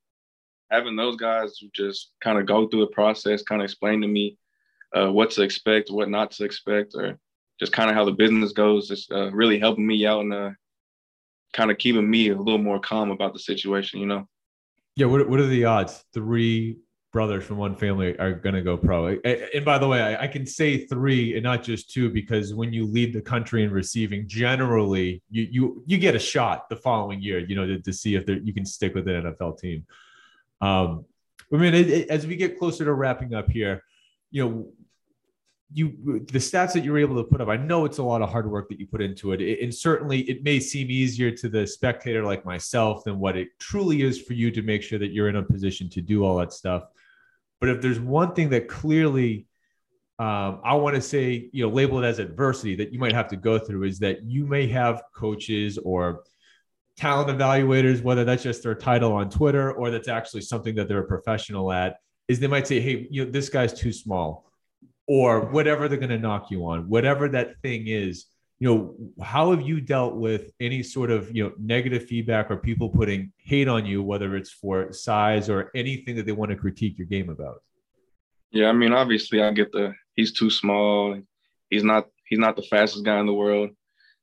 having 0.72 0.96
those 0.96 1.18
guys 1.18 1.58
who 1.60 1.68
just 1.74 2.14
kind 2.22 2.40
of 2.40 2.46
go 2.46 2.68
through 2.68 2.82
the 2.82 2.88
process, 2.92 3.44
kind 3.44 3.62
of 3.62 3.66
explain 3.66 4.02
to 4.02 4.08
me 4.08 4.38
uh, 4.96 5.12
what 5.12 5.32
to 5.32 5.42
expect, 5.42 5.90
what 5.90 6.10
not 6.10 6.32
to 6.32 6.46
expect, 6.46 6.94
or 6.96 7.18
just 7.60 7.72
kind 7.72 7.90
of 7.90 7.96
how 7.96 8.06
the 8.06 8.12
business 8.12 8.54
goes. 8.54 8.92
It's 8.92 9.10
uh, 9.12 9.32
really 9.32 9.60
helping 9.60 9.88
me 9.88 10.06
out 10.06 10.22
and 10.22 10.34
uh, 10.34 10.52
kind 11.54 11.72
of 11.72 11.78
keeping 11.78 12.10
me 12.10 12.30
a 12.30 12.38
little 12.38 12.58
more 12.58 12.80
calm 12.80 13.12
about 13.12 13.34
the 13.34 13.40
situation. 13.40 14.00
You 14.00 14.08
know. 14.08 14.28
Yeah. 14.96 15.08
What 15.08 15.30
What 15.30 15.40
are 15.40 15.48
the 15.48 15.66
odds? 15.66 16.04
Three 16.14 16.78
brothers 17.14 17.46
from 17.46 17.58
one 17.58 17.76
family 17.76 18.18
are 18.20 18.34
going 18.34 18.54
to 18.54 18.62
go 18.62 18.78
pro. 18.78 19.18
And 19.24 19.66
by 19.66 19.78
the 19.78 19.88
way, 19.88 20.02
I, 20.02 20.26
I, 20.26 20.28
can 20.28 20.46
say 20.46 20.86
three 20.86 21.36
and 21.36 21.44
not 21.44 21.64
just 21.64 21.90
two 21.90 22.10
because 22.10 22.54
when 22.54 22.74
you 22.74 22.86
lead 22.86 23.14
the 23.14 23.22
country 23.22 23.64
in 23.64 23.72
receiving, 23.72 24.28
generally 24.28 25.24
you 25.30 25.48
you 25.50 25.84
you 25.88 25.98
get 25.98 26.16
a 26.16 26.20
shot 26.20 26.70
the 26.70 26.76
following 26.76 27.22
year, 27.22 27.40
you 27.40 27.56
know, 27.56 27.66
to, 27.66 27.80
to 27.80 27.94
see 27.94 28.16
if 28.16 28.28
you 28.28 28.54
can 28.54 28.66
stick 28.66 28.94
with 28.94 29.08
an 29.08 29.24
NFL 29.24 29.58
team. 29.58 29.86
Um, 30.62 31.06
I 31.52 31.58
mean, 31.58 31.74
it, 31.74 31.90
it, 31.90 32.10
as 32.10 32.28
we 32.28 32.36
get 32.36 32.60
closer 32.60 32.84
to 32.86 32.94
wrapping 32.94 33.34
up 33.34 33.50
here, 33.50 33.84
you 34.32 34.44
know, 34.44 34.68
you 35.74 36.26
the 36.32 36.40
stats 36.40 36.74
that 36.74 36.84
you're 36.84 36.98
able 36.98 37.16
to 37.18 37.24
put 37.24 37.42
up. 37.42 37.50
I 37.50 37.58
know 37.58 37.86
it's 37.86 37.98
a 37.98 38.04
lot 38.04 38.22
of 38.22 38.30
hard 38.30 38.50
work 38.50 38.70
that 38.70 38.80
you 38.80 38.88
put 38.88 39.02
into 39.02 39.34
it, 39.34 39.62
and 39.62 39.74
certainly 39.74 40.22
it 40.22 40.44
may 40.44 40.60
seem 40.60 40.90
easier 40.90 41.32
to 41.32 41.50
the 41.50 41.68
spectator 41.68 42.24
like 42.24 42.46
myself 42.46 43.04
than 43.04 43.20
what 43.20 43.36
it 43.36 43.50
truly 43.60 44.02
is 44.02 44.22
for 44.22 44.34
you 44.34 44.50
to 44.52 44.62
make 44.62 44.82
sure 44.82 45.00
that 45.00 45.12
you're 45.12 45.30
in 45.30 45.36
a 45.36 45.44
position 45.44 45.90
to 45.90 46.02
do 46.02 46.24
all 46.24 46.38
that 46.38 46.54
stuff. 46.54 46.84
But 47.60 47.70
if 47.70 47.82
there's 47.82 48.00
one 48.00 48.34
thing 48.34 48.50
that 48.50 48.68
clearly 48.68 49.48
um, 50.20 50.62
I 50.64 50.74
want 50.74 50.96
to 50.96 51.02
say, 51.02 51.50
you 51.52 51.64
know, 51.64 51.72
label 51.72 52.04
it 52.04 52.08
as 52.08 52.18
adversity 52.18 52.76
that 52.78 52.92
you 52.92 52.98
might 52.98 53.14
have 53.14 53.28
to 53.28 53.38
go 53.38 53.60
through 53.60 53.84
is 53.84 54.00
that 54.00 54.24
you 54.24 54.48
may 54.48 54.68
have 54.68 55.04
coaches 55.14 55.78
or 55.78 56.24
talent 56.98 57.30
evaluators, 57.30 58.02
whether 58.02 58.26
that's 58.26 58.42
just 58.42 58.64
their 58.64 58.74
title 58.74 59.14
on 59.14 59.30
Twitter 59.30 59.72
or 59.74 59.92
that's 59.92 60.08
actually 60.08 60.42
something 60.42 60.74
that 60.76 60.88
they're 60.88 61.04
a 61.04 61.08
professional 61.08 61.72
at, 61.72 61.98
is 62.28 62.40
they 62.40 62.48
might 62.48 62.68
say, 62.68 62.80
hey, 62.80 63.08
you 63.12 63.26
know, 63.26 63.32
this 63.32 63.48
guy's 63.48 63.74
too 63.74 63.94
small, 63.94 64.47
or 65.08 65.42
whatever 65.52 65.88
they're 65.88 65.98
going 65.98 66.10
to 66.10 66.20
knock 66.20 66.52
you 66.52 66.66
on, 66.68 66.90
whatever 66.90 67.30
that 67.30 67.60
thing 67.62 67.88
is. 67.88 68.26
You 68.60 68.68
know, 68.68 69.24
how 69.24 69.52
have 69.52 69.62
you 69.62 69.80
dealt 69.80 70.16
with 70.16 70.52
any 70.60 70.82
sort 70.82 71.12
of 71.12 71.34
you 71.36 71.44
know 71.44 71.54
negative 71.60 72.06
feedback 72.06 72.50
or 72.50 72.58
people 72.58 72.90
putting 72.90 73.32
hate 73.38 73.68
on 73.68 73.86
you, 73.86 74.02
whether 74.02 74.36
it's 74.36 74.50
for 74.50 74.92
size 74.92 75.48
or 75.48 75.70
anything 75.76 76.16
that 76.16 76.26
they 76.26 76.32
want 76.32 76.50
to 76.50 76.58
critique 76.58 76.98
your 76.98 77.06
game 77.06 77.30
about? 77.30 77.62
Yeah, 78.52 78.70
I 78.70 78.72
mean, 78.72 78.94
obviously, 78.94 79.44
I 79.44 79.52
get 79.52 79.72
the 79.72 79.94
he's 80.16 80.34
too 80.34 80.50
small. 80.50 81.22
He's 81.70 81.84
not 81.84 82.08
he's 82.26 82.40
not 82.40 82.56
the 82.56 82.64
fastest 82.64 83.06
guy 83.06 83.20
in 83.20 83.28
the 83.28 83.34
world. 83.34 83.72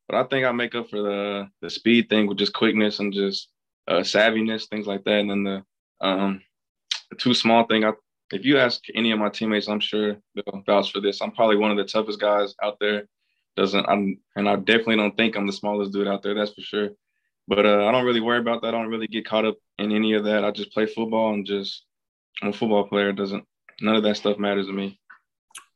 But 0.08 0.18
I 0.18 0.24
think 0.24 0.44
I 0.44 0.52
make 0.52 0.74
up 0.74 0.90
for 0.90 1.00
the 1.02 1.48
the 1.62 1.70
speed 1.70 2.08
thing 2.08 2.26
with 2.26 2.38
just 2.38 2.52
quickness 2.52 2.98
and 2.98 3.12
just 3.12 3.48
uh, 3.88 4.00
savviness, 4.00 4.68
things 4.68 4.86
like 4.86 5.04
that. 5.04 5.20
And 5.20 5.30
then 5.30 5.44
the 5.44 5.64
um, 6.00 6.42
the 7.10 7.16
too 7.16 7.34
small 7.34 7.64
thing. 7.64 7.84
I, 7.84 7.92
if 8.34 8.44
you 8.44 8.58
ask 8.58 8.82
any 8.94 9.12
of 9.12 9.18
my 9.18 9.28
teammates, 9.28 9.68
I'm 9.68 9.80
sure 9.80 10.16
they'll 10.34 10.62
vouch 10.66 10.92
for 10.92 11.00
this. 11.00 11.22
I'm 11.22 11.30
probably 11.30 11.56
one 11.56 11.70
of 11.70 11.76
the 11.76 11.84
toughest 11.84 12.20
guys 12.20 12.54
out 12.62 12.78
there. 12.80 13.04
Doesn't 13.56 13.86
I'm 13.86 14.18
and 14.34 14.48
I 14.48 14.56
definitely 14.56 14.96
don't 14.96 15.16
think 15.16 15.36
I'm 15.36 15.46
the 15.46 15.52
smallest 15.52 15.92
dude 15.92 16.08
out 16.08 16.22
there. 16.22 16.34
That's 16.34 16.52
for 16.52 16.60
sure. 16.60 16.90
But 17.46 17.64
uh, 17.64 17.86
I 17.86 17.92
don't 17.92 18.04
really 18.04 18.20
worry 18.20 18.40
about 18.40 18.62
that. 18.62 18.68
I 18.68 18.70
don't 18.72 18.88
really 18.88 19.06
get 19.06 19.26
caught 19.26 19.44
up 19.44 19.56
in 19.78 19.92
any 19.92 20.14
of 20.14 20.24
that. 20.24 20.44
I 20.44 20.50
just 20.50 20.72
play 20.72 20.86
football 20.86 21.32
and 21.34 21.46
just 21.46 21.84
I'm 22.42 22.48
a 22.48 22.52
football 22.52 22.88
player. 22.88 23.10
It 23.10 23.16
doesn't 23.16 23.44
none 23.80 23.94
of 23.94 24.02
that 24.02 24.16
stuff 24.16 24.38
matters 24.38 24.66
to 24.66 24.72
me. 24.72 24.98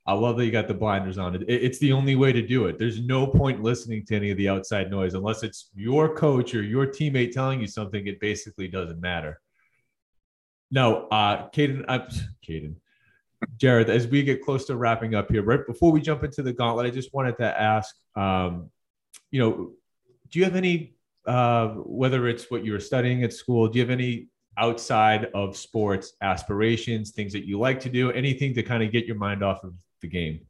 I 0.07 0.15
love 0.15 0.37
that 0.39 0.47
you 0.47 0.51
got 0.51 0.67
the 0.67 0.75
blinders 0.75 1.19
on. 1.19 1.37
It, 1.37 1.45
it's 1.47 1.79
the 1.79 1.93
only 1.93 2.17
way 2.17 2.33
to 2.33 2.43
do 2.43 2.67
it. 2.67 2.79
There's 2.79 3.01
no 3.01 3.27
point 3.27 3.63
listening 3.63 4.05
to 4.07 4.17
any 4.17 4.31
of 4.33 4.37
the 4.37 4.49
outside 4.49 4.91
noise 4.91 5.15
unless 5.15 5.45
it's 5.45 5.71
your 5.75 6.17
coach 6.17 6.55
or 6.55 6.63
your 6.63 6.87
teammate 6.87 7.31
telling 7.31 7.61
you 7.61 7.69
something. 7.69 8.07
It 8.09 8.19
basically 8.19 8.67
doesn't 8.67 9.01
matter. 9.01 9.41
No, 10.71 11.09
uh, 11.09 11.49
Caden, 11.51 11.85
I'm 11.89 12.03
Caden, 12.47 12.75
Jared. 13.57 13.89
As 13.89 14.07
we 14.07 14.23
get 14.23 14.45
close 14.45 14.67
to 14.67 14.77
wrapping 14.77 15.15
up 15.15 15.31
here, 15.31 15.43
right 15.43 15.67
before 15.67 15.93
we 15.93 16.01
jump 16.01 16.25
into 16.25 16.43
the 16.43 16.53
gauntlet, 16.53 16.87
I 16.87 16.91
just 16.91 17.15
wanted 17.15 17.39
to 17.39 17.61
ask, 17.61 17.95
um, 18.17 18.71
you 19.31 19.41
know, 19.41 19.73
do 20.31 20.39
you 20.39 20.45
have 20.45 20.57
any, 20.57 20.95
uh, 21.27 21.69
whether 21.69 22.29
it's 22.29 22.51
what 22.51 22.65
you 22.65 22.73
were 22.73 22.81
studying 22.81 23.25
at 23.25 23.33
school, 23.33 23.69
do 23.69 23.79
you 23.79 23.83
have 23.83 23.91
any 23.91 24.29
outside 24.59 25.27
of 25.35 25.57
sports 25.57 26.13
aspirations, 26.21 27.13
things 27.13 27.33
that 27.33 27.47
you 27.47 27.59
like 27.59 27.81
to 27.81 27.89
do, 27.89 28.11
anything 28.13 28.53
to 28.55 28.63
kind 28.63 28.83
of 28.83 28.93
get 28.93 29.07
your 29.07 29.17
mind 29.17 29.43
off 29.43 29.65
of 29.65 29.75
the 30.03 30.09
game? 30.09 30.41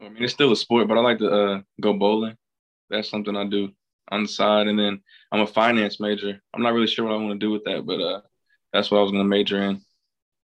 I 0.00 0.08
mean, 0.08 0.22
it's 0.24 0.32
still 0.32 0.52
a 0.52 0.56
sport, 0.56 0.88
but 0.88 0.96
I 0.96 1.00
like 1.00 1.18
to 1.18 1.30
uh, 1.30 1.60
go 1.80 1.92
bowling. 1.92 2.36
That's 2.90 3.10
something 3.10 3.36
I 3.36 3.46
do 3.46 3.70
on 4.10 4.22
the 4.22 4.28
side. 4.28 4.68
And 4.68 4.78
then 4.78 5.02
I'm 5.30 5.40
a 5.40 5.46
finance 5.46 6.00
major. 6.00 6.40
I'm 6.54 6.62
not 6.62 6.72
really 6.72 6.86
sure 6.86 7.04
what 7.04 7.14
I 7.14 7.16
want 7.16 7.38
to 7.38 7.46
do 7.46 7.50
with 7.50 7.64
that, 7.64 7.84
but 7.84 8.00
uh, 8.00 8.20
that's 8.72 8.90
what 8.90 8.98
I 8.98 9.02
was 9.02 9.10
going 9.10 9.24
to 9.24 9.28
major 9.28 9.62
in. 9.62 9.80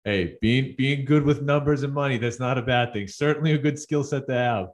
Hey, 0.03 0.37
being 0.41 0.75
being 0.77 1.05
good 1.05 1.23
with 1.23 1.41
numbers 1.41 1.83
and 1.83 1.93
money, 1.93 2.17
that's 2.17 2.39
not 2.39 2.57
a 2.57 2.61
bad 2.61 2.93
thing. 2.93 3.07
Certainly 3.07 3.53
a 3.53 3.57
good 3.57 3.77
skill 3.77 4.03
set 4.03 4.27
to 4.27 4.33
have. 4.33 4.67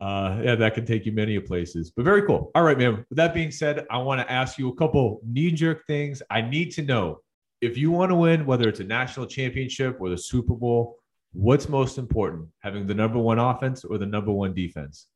Uh, 0.00 0.40
yeah, 0.42 0.54
that 0.54 0.74
can 0.74 0.86
take 0.86 1.04
you 1.04 1.12
many 1.12 1.38
places, 1.38 1.90
but 1.94 2.06
very 2.06 2.22
cool. 2.22 2.50
All 2.54 2.62
right, 2.62 2.78
man. 2.78 3.04
With 3.10 3.16
that 3.18 3.34
being 3.34 3.50
said, 3.50 3.86
I 3.90 3.98
want 3.98 4.20
to 4.20 4.32
ask 4.32 4.58
you 4.58 4.70
a 4.70 4.74
couple 4.74 5.20
knee 5.26 5.50
jerk 5.50 5.86
things. 5.86 6.22
I 6.30 6.40
need 6.40 6.70
to 6.72 6.82
know 6.82 7.20
if 7.60 7.76
you 7.76 7.90
want 7.90 8.10
to 8.10 8.14
win, 8.14 8.46
whether 8.46 8.66
it's 8.66 8.80
a 8.80 8.84
national 8.84 9.26
championship 9.26 9.98
or 10.00 10.08
the 10.08 10.16
Super 10.16 10.54
Bowl, 10.54 10.96
What's 11.32 11.68
most 11.68 11.96
important, 11.96 12.48
having 12.58 12.88
the 12.88 12.94
number 12.94 13.18
one 13.18 13.38
offense 13.38 13.84
or 13.84 13.98
the 13.98 14.06
number 14.06 14.32
one 14.32 14.52
defense? 14.52 15.06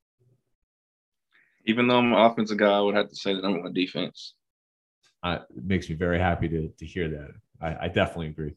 Even 1.66 1.88
though 1.88 1.98
I'm 1.98 2.12
an 2.12 2.18
offensive 2.18 2.58
guy, 2.58 2.70
I 2.70 2.80
would 2.80 2.94
have 2.94 3.08
to 3.08 3.16
say 3.16 3.34
the 3.34 3.42
number 3.42 3.60
one 3.60 3.72
defense. 3.72 4.34
Uh, 5.24 5.38
it 5.56 5.64
makes 5.64 5.88
me 5.88 5.96
very 5.96 6.18
happy 6.18 6.48
to, 6.48 6.68
to 6.68 6.86
hear 6.86 7.08
that. 7.08 7.30
I, 7.60 7.86
I 7.86 7.88
definitely 7.88 8.28
agree. 8.28 8.54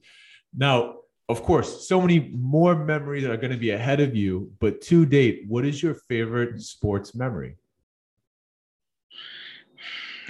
Now, 0.55 0.97
of 1.29 1.41
course, 1.43 1.87
so 1.87 1.99
many 1.99 2.31
more 2.37 2.75
memories 2.75 3.25
are 3.25 3.37
going 3.37 3.51
to 3.51 3.57
be 3.57 3.71
ahead 3.71 3.99
of 3.99 4.15
you, 4.15 4.51
but 4.59 4.81
to 4.81 5.05
date, 5.05 5.45
what 5.47 5.65
is 5.65 5.81
your 5.81 5.93
favorite 5.93 6.61
sports 6.61 7.15
memory? 7.15 7.55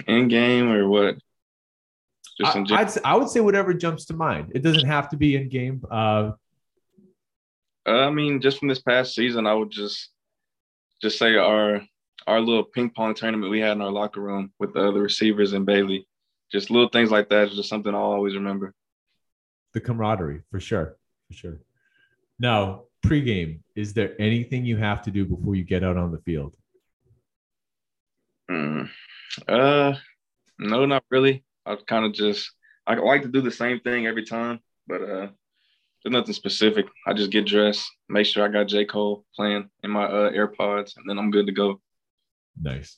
In 0.06 0.28
game 0.28 0.70
or 0.70 0.88
what? 0.88 1.16
Just 2.40 2.56
in 2.56 2.66
I, 2.70 2.88
I 3.04 3.16
would 3.16 3.28
say 3.28 3.40
whatever 3.40 3.74
jumps 3.74 4.06
to 4.06 4.14
mind. 4.14 4.52
It 4.54 4.62
doesn't 4.62 4.86
have 4.86 5.08
to 5.10 5.16
be 5.16 5.36
in 5.36 5.48
game. 5.48 5.82
Uh, 5.90 6.32
uh, 7.86 8.06
I 8.06 8.10
mean, 8.10 8.40
just 8.40 8.58
from 8.58 8.68
this 8.68 8.80
past 8.80 9.14
season, 9.14 9.46
I 9.46 9.54
would 9.54 9.70
just 9.70 10.10
just 11.00 11.18
say 11.18 11.36
our 11.36 11.80
our 12.26 12.40
little 12.40 12.64
ping 12.64 12.90
pong 12.90 13.14
tournament 13.14 13.50
we 13.50 13.60
had 13.60 13.72
in 13.72 13.82
our 13.82 13.90
locker 13.90 14.20
room 14.20 14.52
with 14.58 14.74
the 14.74 14.86
other 14.86 15.00
receivers 15.00 15.52
and 15.52 15.64
Bailey. 15.64 16.07
Just 16.50 16.70
little 16.70 16.88
things 16.88 17.10
like 17.10 17.28
that 17.28 17.48
is 17.48 17.56
just 17.56 17.68
something 17.68 17.94
I'll 17.94 18.00
always 18.00 18.34
remember. 18.34 18.74
The 19.74 19.80
camaraderie, 19.80 20.42
for 20.50 20.60
sure, 20.60 20.96
for 21.26 21.34
sure. 21.34 21.60
Now, 22.38 22.84
pregame, 23.04 23.60
is 23.74 23.92
there 23.92 24.14
anything 24.18 24.64
you 24.64 24.76
have 24.76 25.02
to 25.02 25.10
do 25.10 25.24
before 25.24 25.54
you 25.54 25.64
get 25.64 25.84
out 25.84 25.96
on 25.96 26.10
the 26.10 26.18
field? 26.18 26.54
Mm, 28.50 28.88
uh, 29.46 29.94
no, 30.58 30.86
not 30.86 31.04
really. 31.10 31.44
I 31.66 31.76
kind 31.86 32.06
of 32.06 32.14
just 32.14 32.50
I 32.86 32.94
like 32.94 33.22
to 33.22 33.28
do 33.28 33.42
the 33.42 33.50
same 33.50 33.80
thing 33.80 34.06
every 34.06 34.24
time, 34.24 34.60
but 34.86 35.02
uh, 35.02 35.28
there's 36.02 36.12
nothing 36.12 36.32
specific. 36.32 36.86
I 37.06 37.12
just 37.12 37.30
get 37.30 37.46
dressed, 37.46 37.86
make 38.08 38.24
sure 38.24 38.44
I 38.44 38.48
got 38.48 38.68
J. 38.68 38.86
Cole 38.86 39.26
playing 39.36 39.68
in 39.82 39.90
my 39.90 40.04
uh, 40.04 40.30
AirPods, 40.30 40.96
and 40.96 41.08
then 41.08 41.18
I'm 41.18 41.30
good 41.30 41.46
to 41.46 41.52
go. 41.52 41.82
Nice. 42.60 42.96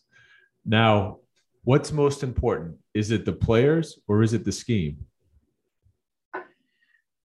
Now, 0.65 1.19
what's 1.64 1.92
most 1.92 2.23
important? 2.23 2.77
Is 2.94 3.11
it 3.11 3.25
the 3.25 3.33
players 3.33 3.99
or 4.09 4.23
is 4.23 4.33
it 4.33 4.44
the 4.44 4.53
scheme? 4.53 5.07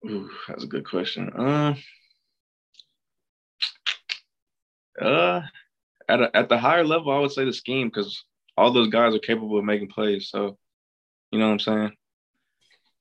Ooh, 0.06 0.30
that's 0.48 0.64
a 0.64 0.68
good 0.68 0.88
question. 0.88 1.30
Uh, 1.30 1.76
uh, 5.02 5.42
at 6.08 6.22
a, 6.22 6.38
at 6.38 6.50
the 6.50 6.58
higher 6.58 6.84
level, 6.84 7.12
I 7.12 7.20
would 7.20 7.32
say 7.32 7.46
the 7.46 7.54
scheme 7.54 7.88
because 7.88 8.24
all 8.56 8.72
those 8.72 8.90
guys 8.90 9.14
are 9.14 9.20
capable 9.20 9.58
of 9.58 9.66
making 9.66 9.90
plays. 9.90 10.30
So, 10.30 10.58
you 11.32 11.40
know 11.40 11.48
what 11.48 11.54
I'm 11.54 11.60
saying? 11.60 11.92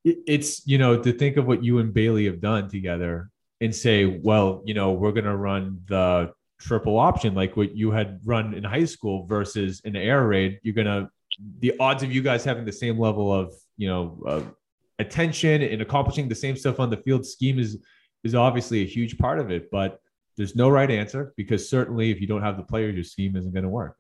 it's 0.07 0.65
you 0.67 0.79
know 0.79 1.03
to 1.03 1.13
think 1.13 1.37
of 1.37 1.47
what 1.47 1.65
you 1.65 1.79
and 1.79 1.93
Bailey 1.93 2.27
have 2.27 2.41
done 2.41 2.69
together 2.69 3.31
and 3.61 3.75
say, 3.75 4.05
well, 4.05 4.63
you 4.65 4.75
know, 4.75 4.93
we're 4.93 5.13
gonna 5.13 5.37
run 5.37 5.81
the 5.89 6.33
triple 6.61 6.99
option 6.99 7.35
like 7.35 7.57
what 7.57 7.75
you 7.75 7.91
had 7.91 8.21
run 8.25 8.55
in 8.55 8.65
high 8.65 8.85
school 8.85 9.27
versus 9.27 9.81
an 9.85 9.97
air 9.97 10.27
raid. 10.27 10.61
You're 10.63 10.75
gonna 10.75 11.11
the 11.59 11.75
odds 11.79 12.03
of 12.03 12.13
you 12.13 12.23
guys 12.23 12.45
having 12.45 12.65
the 12.65 12.73
same 12.73 12.99
level 12.99 13.33
of 13.33 13.53
you 13.77 13.89
know 13.89 14.23
uh, 14.27 14.43
attention 14.99 15.63
and 15.63 15.83
accomplishing 15.83 16.29
the 16.29 16.35
same 16.35 16.57
stuff 16.57 16.81
on 16.81 16.91
the 16.91 16.97
field 16.97 17.27
scheme 17.27 17.59
is 17.59 17.79
is 18.25 18.35
obviously 18.35 18.83
a 18.83 18.87
huge 18.87 19.19
part 19.19 19.39
of 19.39 19.51
it, 19.51 19.71
but 19.71 20.01
there's 20.37 20.57
no 20.57 20.69
right 20.69 20.91
answer 20.91 21.33
because 21.37 21.69
certainly 21.69 22.11
if 22.11 22.21
you 22.21 22.27
don't 22.27 22.43
have 22.43 22.57
the 22.57 22.63
players, 22.63 22.95
your 22.95 23.05
scheme 23.05 23.37
isn't 23.37 23.53
going 23.53 23.63
to 23.63 23.69
work. 23.69 23.97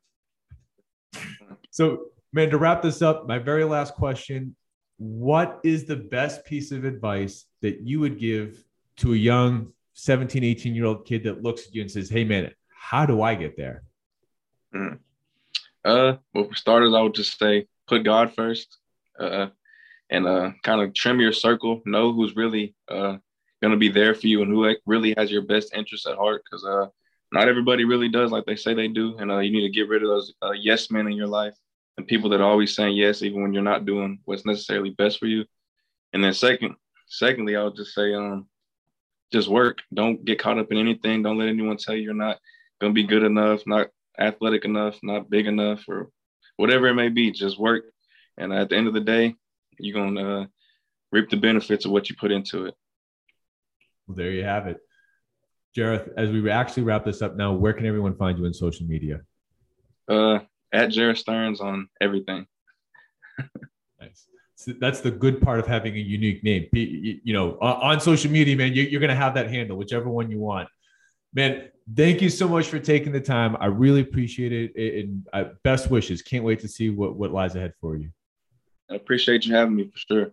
So, 1.71 2.07
man, 2.33 2.51
to 2.51 2.59
wrap 2.59 2.83
this 2.83 3.03
up, 3.03 3.27
my 3.29 3.39
very 3.39 3.65
last 3.65 3.95
question 3.95 4.57
what 4.99 5.61
is 5.63 5.85
the 5.85 5.97
best 5.97 6.45
piece 6.45 6.73
of 6.73 6.85
advice 6.85 7.45
that 7.63 7.81
you 7.83 8.01
would 8.01 8.19
give 8.19 8.65
to 8.97 9.13
a 9.13 9.17
young 9.17 9.73
17 9.95 10.43
18 10.43 10.75
year 10.75 10.87
old 10.87 11.07
kid 11.07 11.25
that 11.25 11.43
looks 11.43 11.67
at 11.67 11.75
you 11.75 11.83
and 11.83 11.91
says 11.91 12.09
hey 12.09 12.25
man 12.25 12.51
how 12.69 13.05
do 13.05 13.23
i 13.23 13.35
get 13.35 13.57
there 13.57 13.83
mm. 14.75 14.99
Uh 15.87 16.17
well 16.35 16.49
for 16.49 16.55
starters 16.55 16.93
i 16.95 17.01
would 17.01 17.15
just 17.15 17.39
say 17.39 17.67
put 17.87 18.05
God 18.05 18.35
first, 18.35 18.79
uh, 19.19 19.49
and 20.11 20.27
uh, 20.27 20.51
kind 20.63 20.81
of 20.81 20.95
trim 20.95 21.21
your 21.21 21.33
circle. 21.33 21.83
Know 21.85 22.13
who's 22.13 22.37
really 22.37 22.75
uh, 22.89 23.17
to 23.63 23.77
be 23.77 23.89
there 23.89 24.15
for 24.15 24.29
you 24.29 24.43
and 24.43 24.51
who 24.51 24.77
really 24.87 25.13
has 25.17 25.31
your 25.31 25.43
best 25.43 25.75
interests 25.75 26.07
at 26.07 26.17
heart. 26.17 26.43
Because 26.45 26.65
uh, 26.65 26.87
not 27.33 27.49
everybody 27.49 27.85
really 27.85 28.09
does 28.09 28.31
like 28.31 28.45
they 28.45 28.57
say 28.57 28.75
they 28.75 28.89
do, 28.89 29.17
and 29.19 29.31
uh, 29.31 29.39
you 29.39 29.51
need 29.51 29.67
to 29.67 29.73
get 29.75 29.89
rid 29.89 30.03
of 30.03 30.09
those 30.09 30.35
uh, 30.43 30.53
yes 30.53 30.91
men 30.91 31.07
in 31.07 31.15
your 31.15 31.27
life 31.27 31.55
and 31.97 32.07
people 32.07 32.31
that 32.31 32.41
are 32.41 32.49
always 32.49 32.77
saying 32.77 32.97
yes 32.97 33.23
even 33.23 33.43
when 33.43 33.55
you're 33.55 33.63
not 33.63 33.87
doing 33.87 34.19
what's 34.25 34.47
necessarily 34.47 34.91
best 34.91 35.19
for 35.19 35.27
you. 35.27 35.45
And 36.13 36.23
then 36.23 36.35
second, 36.35 36.77
secondly, 37.07 37.57
I 37.57 37.65
would 37.65 37.77
just 37.77 37.95
say, 37.95 38.15
um, 38.15 38.47
just 39.33 39.49
work. 39.49 39.79
Don't 39.93 40.25
get 40.25 40.39
caught 40.39 40.59
up 40.59 40.71
in 40.71 40.79
anything. 40.79 41.23
Don't 41.23 41.39
let 41.39 41.49
anyone 41.49 41.77
tell 41.77 41.97
you 41.97 42.03
you're 42.03 42.15
not 42.15 42.39
gonna 42.81 42.93
be 42.93 43.03
good 43.03 43.25
enough, 43.25 43.63
not 43.67 43.89
athletic 44.19 44.65
enough, 44.65 44.99
not 45.03 45.31
big 45.31 45.47
enough, 45.47 45.85
or 45.89 46.11
whatever 46.57 46.89
it 46.89 46.95
may 46.95 47.09
be. 47.09 47.31
Just 47.31 47.59
work, 47.59 47.85
and 48.37 48.53
at 48.53 48.69
the 48.69 48.77
end 48.77 48.89
of 48.89 48.95
the 48.95 49.01
day, 49.01 49.35
you're 49.79 49.95
gonna 49.95 50.43
uh, 50.43 50.47
reap 51.13 51.31
the 51.31 51.37
benefits 51.37 51.85
of 51.85 51.91
what 51.91 52.09
you 52.09 52.17
put 52.17 52.33
into 52.33 52.67
it. 52.67 52.75
Well, 54.07 54.17
there 54.17 54.31
you 54.31 54.45
have 54.45 54.67
it, 54.67 54.79
Jerreth. 55.77 56.11
As 56.17 56.31
we 56.31 56.49
actually 56.51 56.85
wrap 56.85 57.05
this 57.05 57.23
up 57.23 57.37
now, 57.37 57.53
where 57.53 57.73
can 57.73 57.87
everyone 57.87 58.17
find 58.17 58.39
you 58.39 58.45
in 58.45 58.55
social 58.55 58.87
media? 58.87 59.21
Uh, 60.09 60.41
at 60.73 60.91
Jerreth 60.91 61.19
Sterns 61.19 61.61
on 61.61 61.89
everything. 62.01 62.47
nice. 64.01 64.27
So 64.55 64.73
that's 64.81 65.01
the 65.01 65.11
good 65.11 65.41
part 65.41 65.59
of 65.59 65.67
having 65.67 65.95
a 65.95 66.01
unique 66.01 66.43
name. 66.43 66.69
You 66.73 67.33
know, 67.33 67.59
on 67.61 68.01
social 68.01 68.31
media, 68.31 68.57
man, 68.57 68.73
you're 68.73 69.01
going 69.01 69.11
to 69.11 69.17
have 69.17 69.35
that 69.35 69.51
handle, 69.51 69.77
whichever 69.77 70.09
one 70.09 70.31
you 70.31 70.39
want. 70.39 70.69
Man, 71.33 71.69
thank 71.95 72.23
you 72.23 72.31
so 72.31 72.49
much 72.49 72.67
for 72.67 72.79
taking 72.79 73.13
the 73.13 73.21
time. 73.21 73.57
I 73.61 73.67
really 73.67 74.01
appreciate 74.01 74.53
it. 74.53 75.05
And 75.05 75.27
uh, 75.33 75.53
best 75.63 75.91
wishes. 75.91 76.23
Can't 76.23 76.45
wait 76.45 76.61
to 76.61 76.69
see 76.69 76.91
what, 76.91 77.17
what 77.17 77.33
lies 77.33 77.55
ahead 77.57 77.75
for 77.81 77.97
you. 77.97 78.11
I 78.91 78.95
appreciate 78.95 79.45
you 79.45 79.55
having 79.55 79.77
me 79.77 79.91
for 79.91 79.99
sure. 79.99 80.33